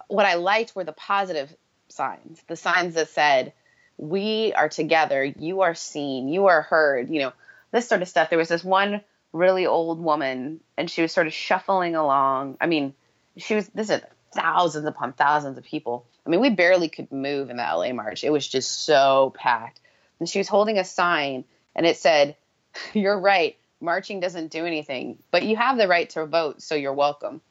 [0.07, 1.53] what I liked were the positive
[1.89, 3.53] signs, the signs that said
[3.97, 7.09] we are together, you are seen, you are heard.
[7.09, 7.33] You know,
[7.71, 8.29] this sort of stuff.
[8.29, 9.01] There was this one
[9.31, 12.57] really old woman, and she was sort of shuffling along.
[12.59, 12.93] I mean,
[13.37, 14.01] she was this is
[14.33, 16.05] thousands upon thousands of people.
[16.25, 18.23] I mean, we barely could move in the LA March.
[18.23, 19.79] It was just so packed.
[20.19, 21.43] And she was holding a sign,
[21.75, 22.35] and it said,
[22.93, 23.57] "You're right.
[23.83, 27.41] Marching doesn't do anything, but you have the right to vote, so you're welcome."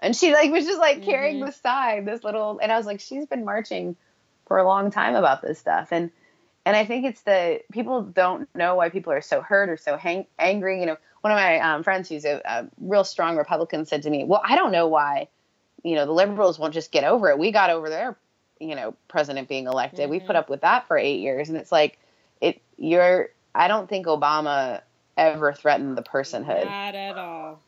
[0.00, 1.10] And she like was just like mm-hmm.
[1.10, 3.96] carrying the sign, this little, and I was like, she's been marching
[4.46, 6.10] for a long time about this stuff, and
[6.66, 9.96] and I think it's the people don't know why people are so hurt or so
[9.96, 10.80] hang, angry.
[10.80, 14.10] You know, one of my um, friends who's a, a, real strong Republican said to
[14.10, 15.28] me, "Well, I don't know why,
[15.82, 17.38] you know, the liberals won't just get over it.
[17.38, 18.16] We got over their,
[18.60, 20.00] you know, president being elected.
[20.00, 20.10] Mm-hmm.
[20.10, 21.98] We put up with that for eight years, and it's like,
[22.40, 22.62] it.
[22.76, 23.30] You're.
[23.54, 24.80] I don't think Obama
[25.16, 26.64] ever threatened the personhood.
[26.64, 27.60] Not at all.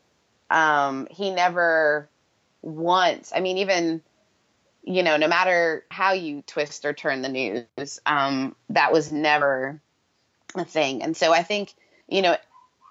[0.50, 2.08] Um, he never
[2.62, 3.32] once.
[3.34, 4.02] I mean, even
[4.86, 9.80] you know, no matter how you twist or turn the news, um, that was never
[10.54, 11.02] a thing.
[11.02, 11.74] And so I think,
[12.08, 12.36] you know,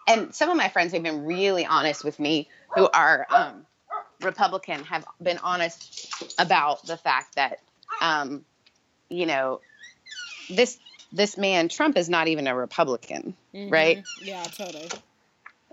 [0.05, 3.65] and some of my friends who've been really honest with me who are um,
[4.21, 7.59] Republican have been honest about the fact that,
[8.01, 8.43] um,
[9.09, 9.61] you know,
[10.49, 10.77] this
[11.15, 13.71] this man Trump is not even a Republican, mm-hmm.
[13.71, 14.03] right?
[14.21, 14.89] Yeah, totally.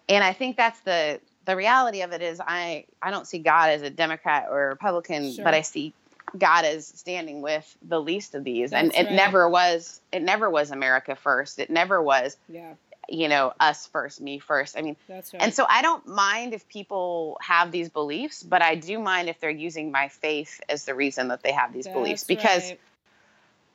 [0.08, 3.70] And I think that's the the reality of it is I I don't see God
[3.70, 5.44] as a Democrat or a Republican, sure.
[5.44, 5.92] but I see
[6.38, 8.70] God is standing with the least of these.
[8.70, 9.16] That's and it right.
[9.16, 11.58] never was it never was America first.
[11.58, 12.74] It never was yeah.
[13.08, 14.78] you know, us first, me first.
[14.78, 15.42] I mean That's right.
[15.42, 19.40] and so I don't mind if people have these beliefs, but I do mind if
[19.40, 22.24] they're using my faith as the reason that they have these That's beliefs.
[22.24, 22.80] Because right.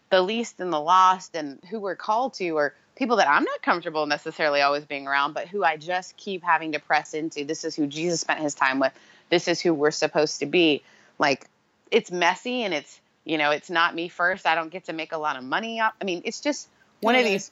[0.09, 3.61] The least and the lost and who we're called to are people that I'm not
[3.61, 7.45] comfortable necessarily always being around, but who I just keep having to press into.
[7.45, 8.93] This is who Jesus spent his time with.
[9.29, 10.83] This is who we're supposed to be.
[11.19, 11.47] Like
[11.91, 15.11] it's messy and it's you know it's not me first i don't get to make
[15.11, 16.67] a lot of money i mean it's just
[17.01, 17.51] one of these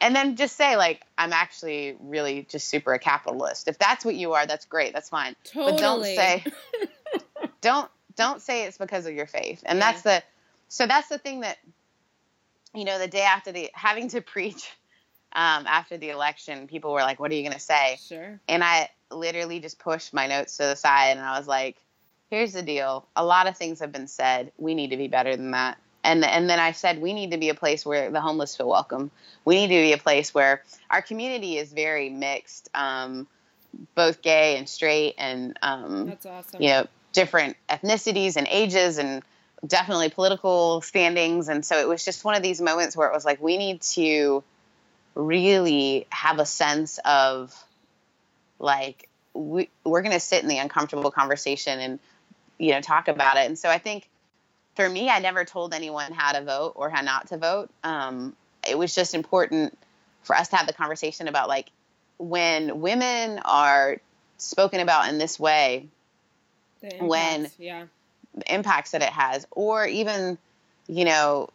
[0.00, 4.14] and then just say like i'm actually really just super a capitalist if that's what
[4.14, 5.72] you are that's great that's fine totally.
[5.72, 6.44] but don't say
[7.60, 9.92] don't don't say it's because of your faith and yeah.
[9.92, 10.22] that's the
[10.68, 11.56] so that's the thing that
[12.74, 14.72] you know the day after the having to preach
[15.32, 17.98] um, after the election people were like what are you going to say?
[18.00, 18.40] Sure.
[18.48, 21.78] And i literally just pushed my notes to the side and i was like
[22.30, 23.06] here's the deal.
[23.16, 24.52] A lot of things have been said.
[24.58, 25.78] We need to be better than that.
[26.04, 28.68] And and then I said we need to be a place where the homeless feel
[28.68, 29.10] welcome.
[29.44, 33.26] We need to be a place where our community is very mixed, um,
[33.94, 36.62] both gay and straight, and um, that's awesome.
[36.62, 39.22] You know, different ethnicities and ages and
[39.66, 41.48] definitely political standings.
[41.48, 43.82] And so it was just one of these moments where it was like, we need
[43.82, 44.42] to
[45.14, 47.54] really have a sense of
[48.58, 51.98] like, we, we're going to sit in the uncomfortable conversation and,
[52.58, 53.46] you know, talk about it.
[53.46, 54.08] And so I think
[54.76, 57.70] for me, I never told anyone how to vote or how not to vote.
[57.82, 58.36] Um,
[58.68, 59.76] it was just important
[60.22, 61.70] for us to have the conversation about like
[62.18, 63.98] when women are
[64.36, 65.88] spoken about in this way,
[67.00, 67.86] When- yeah.
[68.34, 70.38] The impacts that it has, or even,
[70.86, 71.48] you know,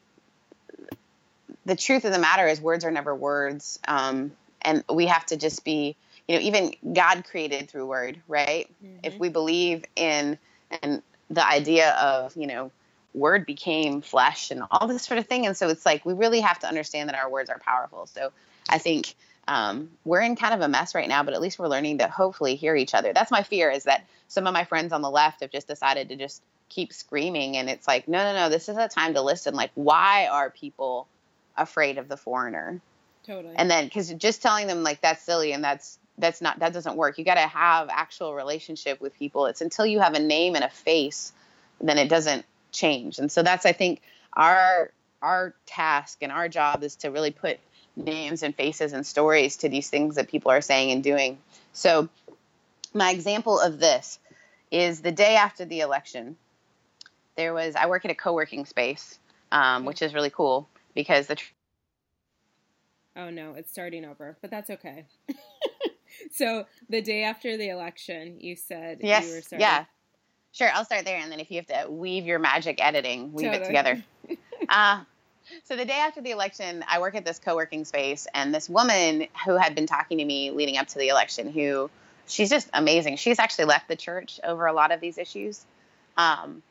[1.65, 3.79] the truth of the matter is words are never words.
[3.87, 5.95] Um, and we have to just be,
[6.27, 8.69] you know, even God created through word, right?
[9.03, 9.19] If Mhm.
[9.19, 10.37] we believe in
[10.81, 12.71] and the idea of, you know,
[13.13, 15.45] word became flesh and all this sort of thing.
[15.45, 18.07] And so it's like we really have to understand that our words are powerful.
[18.07, 18.31] So
[18.69, 19.15] I think
[19.47, 22.07] um, we're in kind of a mess right now, but at least we're learning to
[22.07, 23.13] hopefully hear each other.
[23.13, 26.09] That's my fear is that some of my friends on the left have just decided
[26.09, 26.41] to just
[26.73, 27.57] keep screaming.
[27.57, 29.53] And it's like, no, no, no, this is a time to listen.
[29.53, 31.07] Like, why are people
[31.55, 32.81] afraid of the foreigner?
[33.25, 33.53] Totally.
[33.55, 36.97] and then because just telling them like that's silly and that's that's not that doesn't
[36.97, 40.55] work you got to have actual relationship with people it's until you have a name
[40.55, 41.31] and a face
[41.79, 44.01] then it doesn't change and so that's i think
[44.33, 47.59] our our task and our job is to really put
[47.95, 51.37] names and faces and stories to these things that people are saying and doing
[51.71, 52.09] so
[52.93, 54.19] my example of this
[54.69, 56.35] is the day after the election
[57.35, 59.19] there was i work at a co-working space
[59.51, 61.37] um, which is really cool because the
[63.15, 65.05] Oh no, it's starting over, but that's okay.
[66.31, 69.27] so the day after the election, you said Yes.
[69.27, 69.61] you were starting.
[69.61, 69.85] Yeah.
[70.51, 70.69] Sure.
[70.73, 73.65] I'll start there, and then if you have to weave your magic editing, weave it
[73.65, 74.03] together.
[74.69, 75.01] uh,
[75.63, 79.27] so the day after the election, I work at this co-working space, and this woman
[79.45, 81.89] who had been talking to me leading up to the election, who
[82.27, 83.17] she's just amazing.
[83.17, 85.63] She's actually left the church over a lot of these issues.
[86.17, 86.61] Um,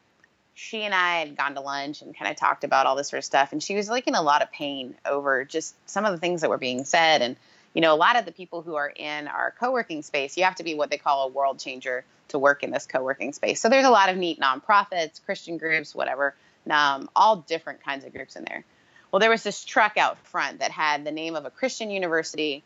[0.55, 3.19] she and I had gone to lunch and kind of talked about all this sort
[3.19, 6.13] of stuff, and she was like in a lot of pain over just some of
[6.13, 7.37] the things that were being said, and
[7.75, 10.57] you know, a lot of the people who are in our co-working space, you have
[10.57, 13.61] to be what they call a world changer to work in this co-working space.
[13.61, 16.35] So there's a lot of neat nonprofits, Christian groups, whatever,
[16.69, 18.65] um, all different kinds of groups in there.
[19.11, 22.63] Well, there was this truck out front that had the name of a Christian university,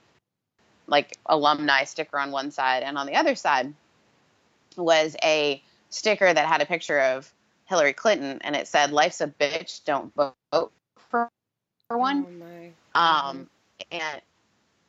[0.86, 3.74] like alumni sticker on one side, and on the other side
[4.76, 7.32] was a sticker that had a picture of
[7.66, 10.72] Hillary Clinton, and it said, "Life's a bitch, don't vote
[11.10, 11.30] for,
[11.88, 13.00] for one." Oh.
[13.00, 13.50] Um,
[13.90, 14.20] and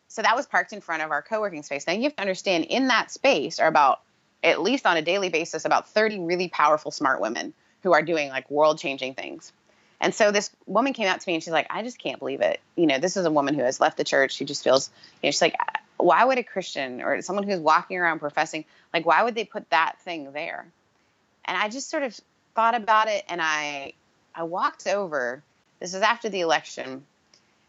[0.07, 1.85] so that was parked in front of our co-working space.
[1.85, 4.01] Now you have to understand in that space are about
[4.43, 7.53] at least on a daily basis about 30 really powerful smart women
[7.83, 9.51] who are doing like world changing things.
[9.99, 12.41] And so this woman came out to me and she's like, I just can't believe
[12.41, 12.59] it.
[12.75, 14.33] You know, this is a woman who has left the church.
[14.33, 14.89] She just feels,
[15.21, 15.55] you know, she's like,
[15.97, 19.69] why would a Christian or someone who's walking around professing, like, why would they put
[19.71, 20.67] that thing there?
[21.45, 22.19] And I just sort of
[22.57, 23.93] thought about it and I,
[24.33, 25.43] I walked over.
[25.79, 27.05] This is after the election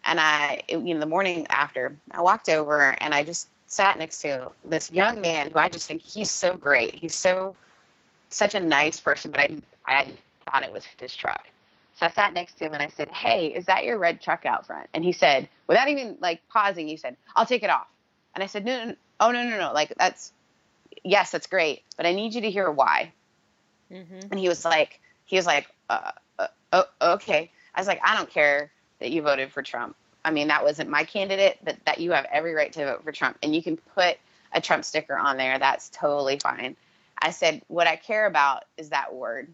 [0.03, 4.23] and I, you know, the morning after, I walked over and I just sat next
[4.23, 6.95] to this young man who I just think he's so great.
[6.95, 7.55] He's so
[8.31, 10.07] such a nice person, but I I
[10.51, 11.47] thought it was his truck.
[11.99, 14.47] So I sat next to him and I said, "Hey, is that your red truck
[14.47, 17.89] out front?" And he said, without even like pausing, he said, "I'll take it off."
[18.35, 18.95] And I said, "No, no, no.
[19.21, 19.73] oh no, no, no.
[19.75, 20.33] Like that's
[21.05, 23.13] yes, that's great, but I need you to hear why."
[23.91, 27.51] Hmm And he was like, he was like, uh, uh, oh, okay.
[27.75, 28.71] I was like, I don't care
[29.01, 29.97] that you voted for Trump.
[30.25, 33.13] I mean, that wasn't my candidate, but that you have every right to vote for
[33.13, 33.39] Trump.
[33.43, 34.19] And you can put
[34.53, 35.59] a Trump sticker on there.
[35.59, 36.77] That's totally fine.
[37.21, 39.49] I said, what I care about is that word.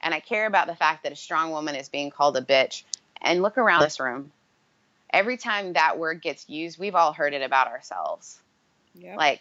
[0.00, 2.84] And I care about the fact that a strong woman is being called a bitch.
[3.20, 4.32] And look around this room.
[5.12, 8.40] Every time that word gets used, we've all heard it about ourselves
[8.94, 9.16] Yep.
[9.16, 9.40] like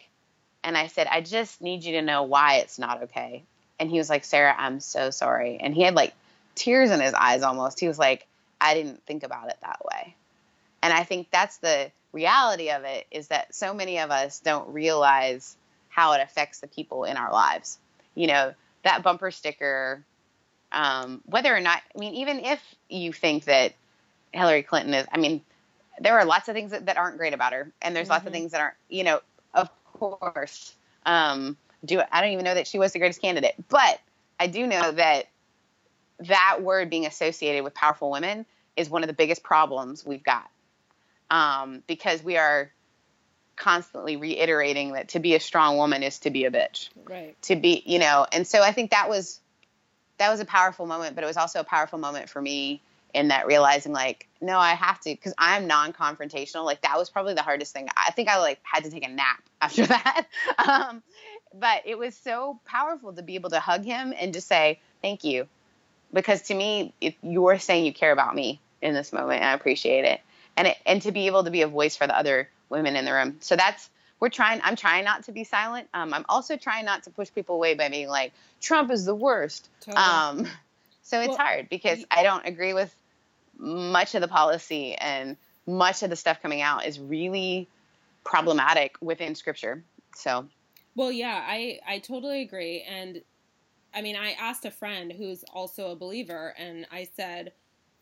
[0.64, 3.44] and i said i just need you to know why it's not okay
[3.82, 5.58] and he was like sarah i'm so sorry.
[5.60, 6.14] And he had like
[6.56, 7.80] tears in his eyes almost.
[7.80, 8.28] He was like
[8.62, 10.16] i didn't think about it that way.
[10.84, 14.70] And i think that's the reality of it is that so many of us don't
[14.74, 15.58] realize
[15.90, 17.80] how it affects the people in our lives.
[18.16, 18.54] You know
[18.84, 20.06] that bumper sticker
[20.72, 23.74] um, whether or not i mean even if you think that
[24.32, 25.42] hillary clinton is i mean
[26.00, 27.72] there are lots of things that, that aren't great about her.
[27.82, 28.36] And there's lots of Mhm.
[28.36, 29.22] things that aren't you know
[29.54, 30.74] of course.
[31.06, 34.00] Um, do i don't even know that she was the greatest candidate but
[34.40, 35.28] i do know that
[36.28, 38.46] that word being associated with powerful women
[38.78, 40.50] is one of the biggest problems we've got.
[41.30, 42.72] Um, because we are
[43.56, 46.90] constantly reiterating that to be a strong woman is to be a bitch.
[47.06, 47.40] Right.
[47.44, 49.40] to be you know and so i think that was
[50.18, 52.82] that was a powerful moment but it was also a powerful moment for me
[53.14, 56.66] in that realizing like no i have to because i'm non-confrontational.
[56.66, 57.88] Like that was probably the hardest thing.
[57.96, 60.26] I think i like had to take a nap after that.
[60.58, 61.04] Um,
[61.54, 65.24] but it was so powerful to be able to hug him and just say thank
[65.24, 65.48] you.
[66.14, 69.54] Because to me it, you're saying you care about me in this moment and i
[69.54, 70.22] appreciate it.
[70.58, 73.06] And it, and to be able to be a voice for the other women in
[73.06, 73.38] the room.
[73.40, 73.90] So that's
[74.20, 75.88] we're trying i'm trying not to be silent.
[75.94, 79.16] Um, i'm also trying not to push people away by being like trump is the
[79.16, 79.70] worst.
[79.82, 80.04] Totally.
[80.04, 80.48] um,
[81.04, 82.94] so it's well, hard because i don't agree with
[83.58, 85.38] much of the policy and
[85.68, 87.68] much of the stuff coming out is really
[88.24, 89.84] problematic within scripture.
[90.16, 90.48] So
[90.96, 93.22] well yeah i i totally agree and
[93.94, 97.52] i mean i asked a friend who's also a believer and i said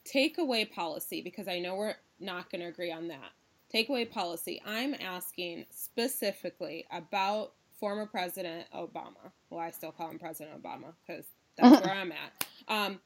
[0.05, 3.31] take away policy because i know we're not going to agree on that.
[3.69, 4.61] Take away policy.
[4.65, 9.31] I'm asking specifically about former president obama.
[9.49, 11.25] Well i still call him president obama because
[11.57, 12.45] that's where i'm at.
[12.67, 12.99] Um,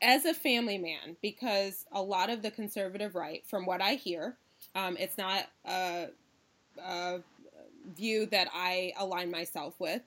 [0.00, 4.36] as a family man because a lot of the conservative right from what i hear
[4.74, 6.08] um, it's not a,
[6.82, 7.20] a
[7.94, 10.02] view that I align myself with,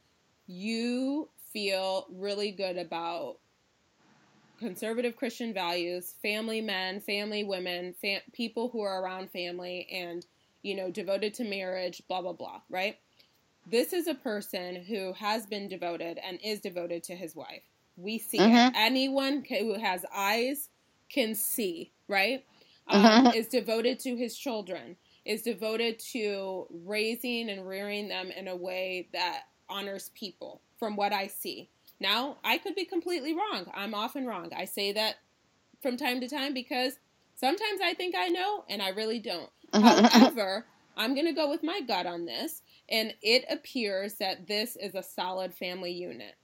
[0.48, 3.38] you feel really good about
[4.60, 10.26] conservative Christian values, family men, family women, fam- people who are around family and,
[10.62, 12.98] you know, devoted to marriage, blah, blah, blah, right?
[13.66, 17.64] This is a person who has been devoted and is devoted to his wife.
[17.96, 18.56] We see mm-hmm.
[18.56, 18.74] it.
[18.76, 20.70] Anyone who has eyes
[21.10, 22.44] can see, right?
[22.88, 23.38] Um, mm-hmm.
[23.38, 24.98] Is devoted to his children
[25.30, 31.14] is devoted to raising and rearing them in a way that honors people from what
[31.14, 31.70] I see.
[32.00, 33.70] Now, I could be completely wrong.
[33.76, 34.50] I'm often wrong.
[34.58, 35.18] I say that
[35.84, 36.94] from time to time because
[37.36, 39.52] sometimes I think I know and I really don't.
[39.72, 40.66] However,
[40.98, 44.96] I'm going to go with my gut on this, and it appears that this is
[44.96, 46.38] a solid family unit.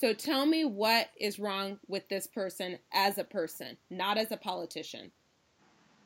[0.00, 4.38] So tell me what is wrong with this person as a person, not as a
[4.38, 5.12] politician.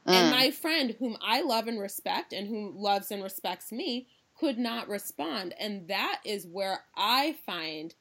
[0.07, 0.13] Mm.
[0.13, 4.07] And my friend, whom I love and respect and who loves and respects me,
[4.39, 5.55] could not respond.
[5.59, 7.95] And that is where I find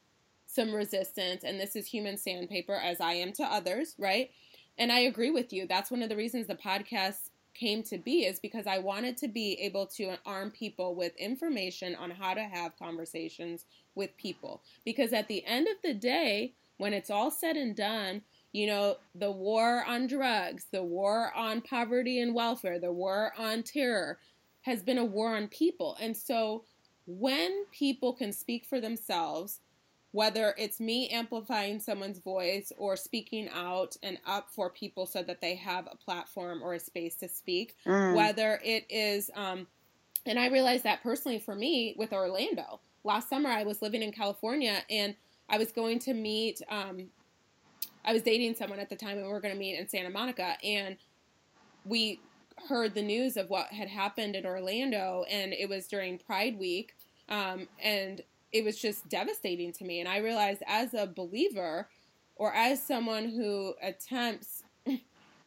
[0.46, 1.44] some resistance.
[1.44, 4.32] And this is human sandpaper, as I am to others, right?
[4.78, 5.68] And I agree with you.
[5.68, 9.28] That's one of the reasons the podcast came to be, is because I wanted to
[9.28, 14.62] be able to arm people with information on how to have conversations with people.
[14.84, 18.24] Because at the end of the day, when it's all said and done,
[18.54, 23.64] you know, the war on drugs, the war on poverty and welfare, the war on
[23.64, 24.20] terror
[24.62, 25.98] has been a war on people.
[26.00, 26.64] And so
[27.06, 29.60] when people can speak for themselves,
[30.12, 35.42] whether it's me amplifying someone's voice or speaking out and up for people so that
[35.42, 38.16] they have a platform or a space to speak, mm.
[38.16, 39.66] whether it is, um,
[40.28, 42.80] and I realized that personally for me with Orlando.
[43.04, 45.16] Last summer, I was living in California and
[45.50, 47.08] I was going to meet um,
[48.06, 50.10] I was dating someone at the time and we were going to meet in Santa
[50.10, 50.98] Monica and
[51.86, 52.20] we
[52.68, 56.96] heard the news of what had happened in Orlando and it was during Pride Week
[57.30, 61.88] um, and it was just devastating to me and I realized as a believer
[62.36, 64.64] or as someone who attempts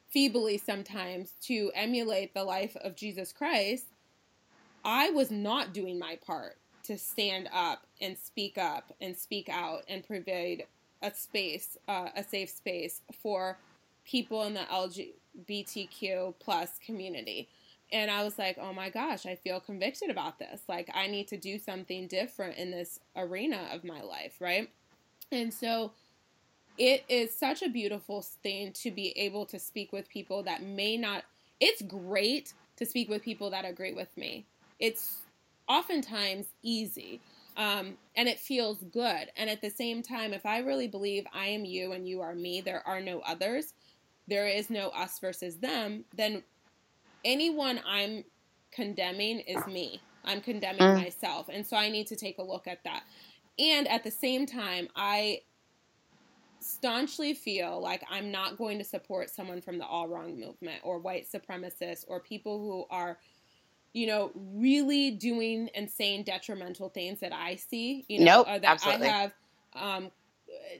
[0.09, 3.87] feebly sometimes to emulate the life of Jesus Christ
[4.85, 9.83] I was not doing my part to stand up and speak up and speak out
[9.89, 10.67] and provide
[11.03, 13.59] a space, uh, a safe space for
[14.05, 17.49] people in the LGBTQ plus community.
[17.93, 20.63] And I was like, oh my gosh, I feel convicted about this.
[20.69, 24.71] Like, I need to do something different in this arena of my life, right?
[25.31, 25.93] And so
[26.79, 30.97] it is such a beautiful thing to be able to speak with people that may
[30.97, 31.25] not,
[31.61, 34.47] it's great to speak with people that agree with me.
[34.79, 35.19] It's
[35.69, 37.21] oftentimes easy
[37.57, 39.31] um, and it feels good.
[39.37, 42.35] And at the same time, if I really believe I am you and you are
[42.35, 43.73] me, there are no others,
[44.29, 46.43] there is no us versus them, then
[47.25, 48.25] anyone I'm
[48.73, 50.01] condemning is me.
[50.25, 51.03] I'm condemning mm.
[51.03, 51.49] myself.
[51.51, 53.05] And so I need to take a look at that.
[53.59, 55.41] And at the same time, I
[56.61, 61.27] staunchly feel like I'm not going to support someone from the alt-right movement or white
[61.33, 63.19] supremacists or people who are
[63.97, 68.65] you know, really doing and saying detrimental things that I see, you know, nope, that
[68.65, 69.09] absolutely.
[69.09, 69.33] I have
[69.75, 70.11] um,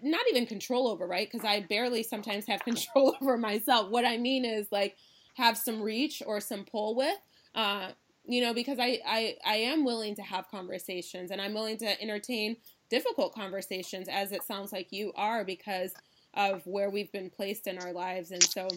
[0.03, 1.27] not even control over, right?
[1.27, 3.89] Because I barely sometimes have control over myself.
[3.89, 4.97] What I mean is like
[5.33, 7.17] have some reach or some pull with.
[7.55, 7.93] Uh,
[8.27, 12.03] you know, because I, I I am willing to have conversations and I'm willing to
[12.03, 12.59] entertain
[12.91, 15.95] difficult conversations as it sounds like you are because
[16.35, 18.31] of where we've been placed in our lives.
[18.31, 18.69] And so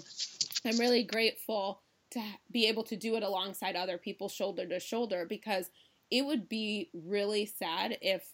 [0.66, 1.82] I'm really grateful
[2.12, 5.70] to be able to do it alongside other people shoulder to shoulder because
[6.10, 8.34] it would be really sad if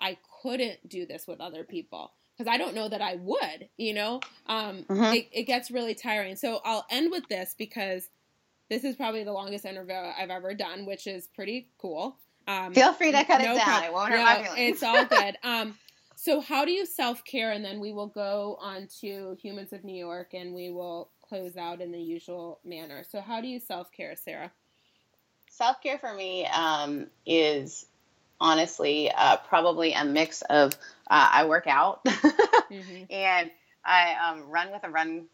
[0.00, 3.94] I couldn't do this with other people because I don't know that I would, you
[3.94, 4.20] know?
[4.46, 5.14] Um, mm-hmm.
[5.14, 6.36] it, it gets really tiring.
[6.36, 8.08] So I'll end with this because
[8.68, 12.16] this is probably the longest interview I've ever done, which is pretty cool.
[12.46, 13.64] Um, Feel free to cut no it down.
[13.64, 13.92] Problem.
[13.92, 14.58] won't hurt no, my feelings.
[14.58, 15.36] It's all good.
[15.44, 15.78] Um,
[16.16, 17.52] so how do you self care?
[17.52, 21.56] And then we will go on to Humans of New York, and we will close
[21.56, 23.02] out in the usual manner.
[23.10, 24.52] So how do you self care, Sarah?
[25.50, 27.86] Self care for me um, is
[28.40, 30.74] honestly uh, probably a mix of
[31.10, 33.04] uh, I work out mm-hmm.
[33.10, 33.50] and
[33.84, 35.24] I um, run with a run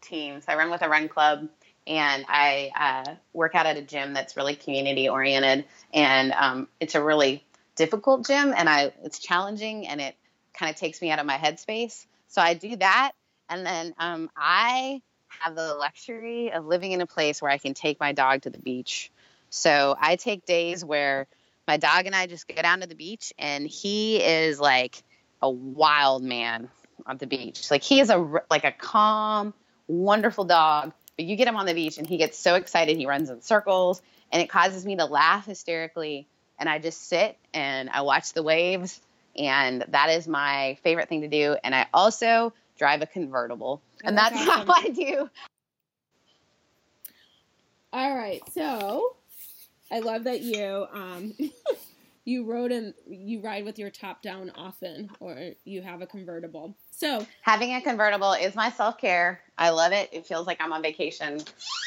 [0.00, 0.40] team.
[0.40, 1.48] So I run with a run club
[1.84, 2.70] and I
[3.08, 7.44] uh, work out at a gym that's really community oriented, and um, it's a really
[7.74, 10.14] difficult gym, and I it's challenging, and it
[10.54, 12.06] kind of takes me out of my headspace.
[12.28, 13.12] So I do that,
[13.48, 15.00] and then um, I
[15.40, 18.50] have the luxury of living in a place where I can take my dog to
[18.50, 19.10] the beach.
[19.48, 21.26] So I take days where
[21.66, 25.02] my dog and I just go down to the beach, and he is like
[25.42, 26.68] a wild man
[27.06, 27.70] on the beach.
[27.70, 29.54] Like he is a like a calm,
[29.88, 33.04] wonderful dog but you get him on the beach and he gets so excited, he
[33.04, 34.00] runs in circles,
[34.32, 36.26] and it causes me to laugh hysterically.
[36.58, 38.98] And I just sit and I watch the waves,
[39.36, 41.56] and that is my favorite thing to do.
[41.62, 44.66] And I also drive a convertible, oh, and that's, awesome.
[44.66, 45.30] how I do.
[47.92, 49.16] All right, so
[49.92, 51.34] I love that you um,
[52.24, 56.74] you rode and you ride with your top down often, or you have a convertible.
[56.90, 59.42] So having a convertible is my self care.
[59.60, 60.08] I love it.
[60.10, 61.42] It feels like I'm on vacation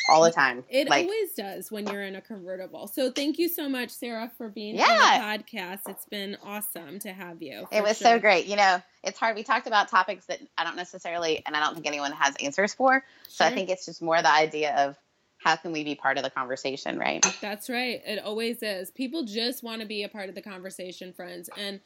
[0.08, 0.64] all the time.
[0.70, 2.86] It like, always does when you're in a convertible.
[2.86, 4.84] So thank you so much, Sarah, for being yeah.
[4.86, 5.80] on the podcast.
[5.90, 7.68] It's been awesome to have you.
[7.72, 8.10] It was sure.
[8.10, 8.46] so great.
[8.46, 9.36] You know, it's hard.
[9.36, 12.76] We talked about topics that I don't necessarily, and I don't think anyone has answers
[12.76, 13.04] for.
[13.28, 13.44] So.
[13.44, 14.96] I think it's just more the idea of
[15.38, 17.26] how can we be part of the conversation, right?
[17.42, 18.04] That's right.
[18.06, 18.92] It always is.
[18.92, 21.50] People just want to be a part of the conversation, friends.
[21.58, 21.80] And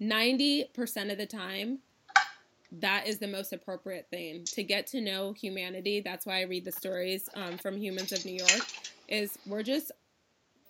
[0.00, 1.80] 90% of the time,
[2.72, 6.00] that is the most appropriate thing to get to know humanity.
[6.00, 8.66] That's why I read the stories um, from Humans of New York.
[9.08, 9.92] Is we're just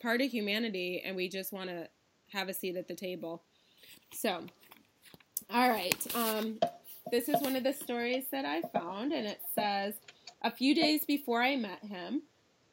[0.02, 1.88] part of humanity, and we just want to
[2.32, 3.42] have a seat at the table.
[4.12, 4.42] So,
[5.50, 6.06] all right.
[6.14, 6.58] Um,
[7.10, 9.94] this is one of the stories that I found, and it says
[10.42, 12.22] a few days before I met him.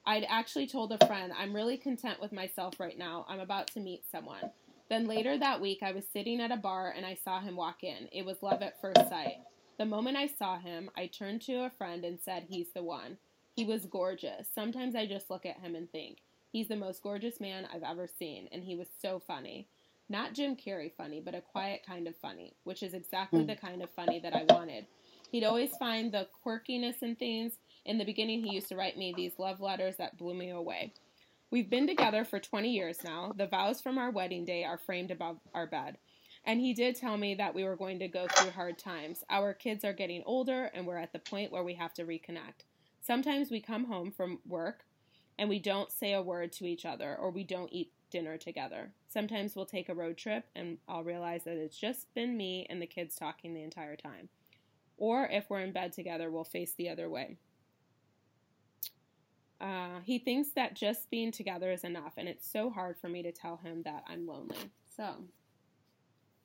[0.06, 3.26] I'd actually told a friend, I'm really content with myself right now.
[3.30, 4.52] I'm about to meet someone.
[4.94, 7.84] Then later that week, I was sitting at a bar and I saw him walk
[7.84, 8.08] in.
[8.12, 9.38] It was love at first sight.
[9.80, 13.18] The moment I saw him, I turned to a friend and said, He's the one.
[13.56, 14.48] He was gorgeous.
[14.54, 16.20] Sometimes I just look at him and think,
[16.52, 19.68] He's the most gorgeous man I've ever seen, and he was so funny.
[20.10, 23.48] Not Jim Carrey funny, but a quiet kind of funny, which is exactly mm.
[23.48, 24.86] the kind of funny that I wanted.
[25.32, 27.54] He'd always find the quirkiness in things.
[27.84, 30.94] In the beginning, he used to write me these love letters that blew me away.
[31.54, 33.32] We've been together for 20 years now.
[33.38, 36.00] The vows from our wedding day are framed above our bed.
[36.44, 39.24] And he did tell me that we were going to go through hard times.
[39.30, 42.66] Our kids are getting older, and we're at the point where we have to reconnect.
[43.02, 44.86] Sometimes we come home from work
[45.38, 48.90] and we don't say a word to each other, or we don't eat dinner together.
[49.08, 52.82] Sometimes we'll take a road trip, and I'll realize that it's just been me and
[52.82, 54.30] the kids talking the entire time.
[54.98, 57.38] Or if we're in bed together, we'll face the other way.
[59.64, 63.24] Uh, he thinks that just being together is enough, and it's so hard for me
[63.24, 64.58] to tell him that I'm lonely.
[64.98, 65.16] So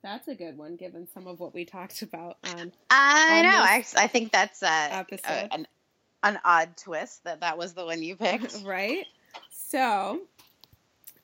[0.05, 2.73] that's a good one, given some of what we talked about on.
[2.91, 3.59] I on know.
[3.59, 5.67] I, I think that's a, a, an
[6.23, 9.05] an odd twist that that was the one you picked, right?
[9.51, 10.21] So.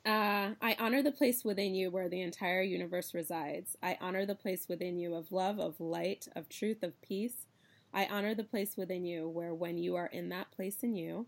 [0.06, 3.74] Uh, I honor the place within you where the entire universe resides.
[3.82, 7.46] I honor the place within you of love, of light, of truth, of peace.
[7.94, 11.24] I honor the place within you where, when you are in that place in you,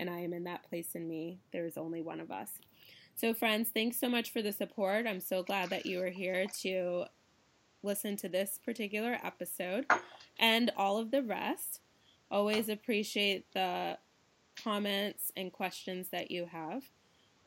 [0.00, 1.38] and I am in that place in me.
[1.52, 2.50] There is only one of us.
[3.14, 5.06] So, friends, thanks so much for the support.
[5.06, 7.04] I'm so glad that you are here to
[7.82, 9.84] listen to this particular episode
[10.38, 11.80] and all of the rest.
[12.30, 13.98] Always appreciate the
[14.56, 16.84] comments and questions that you have.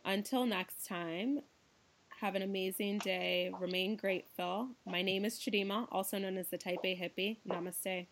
[0.06, 1.40] Until next time,
[2.22, 3.52] have an amazing day.
[3.60, 4.70] Remain grateful.
[4.86, 7.38] My name is Chidima, also known as the Type A Hippie.
[7.48, 8.08] Namaste.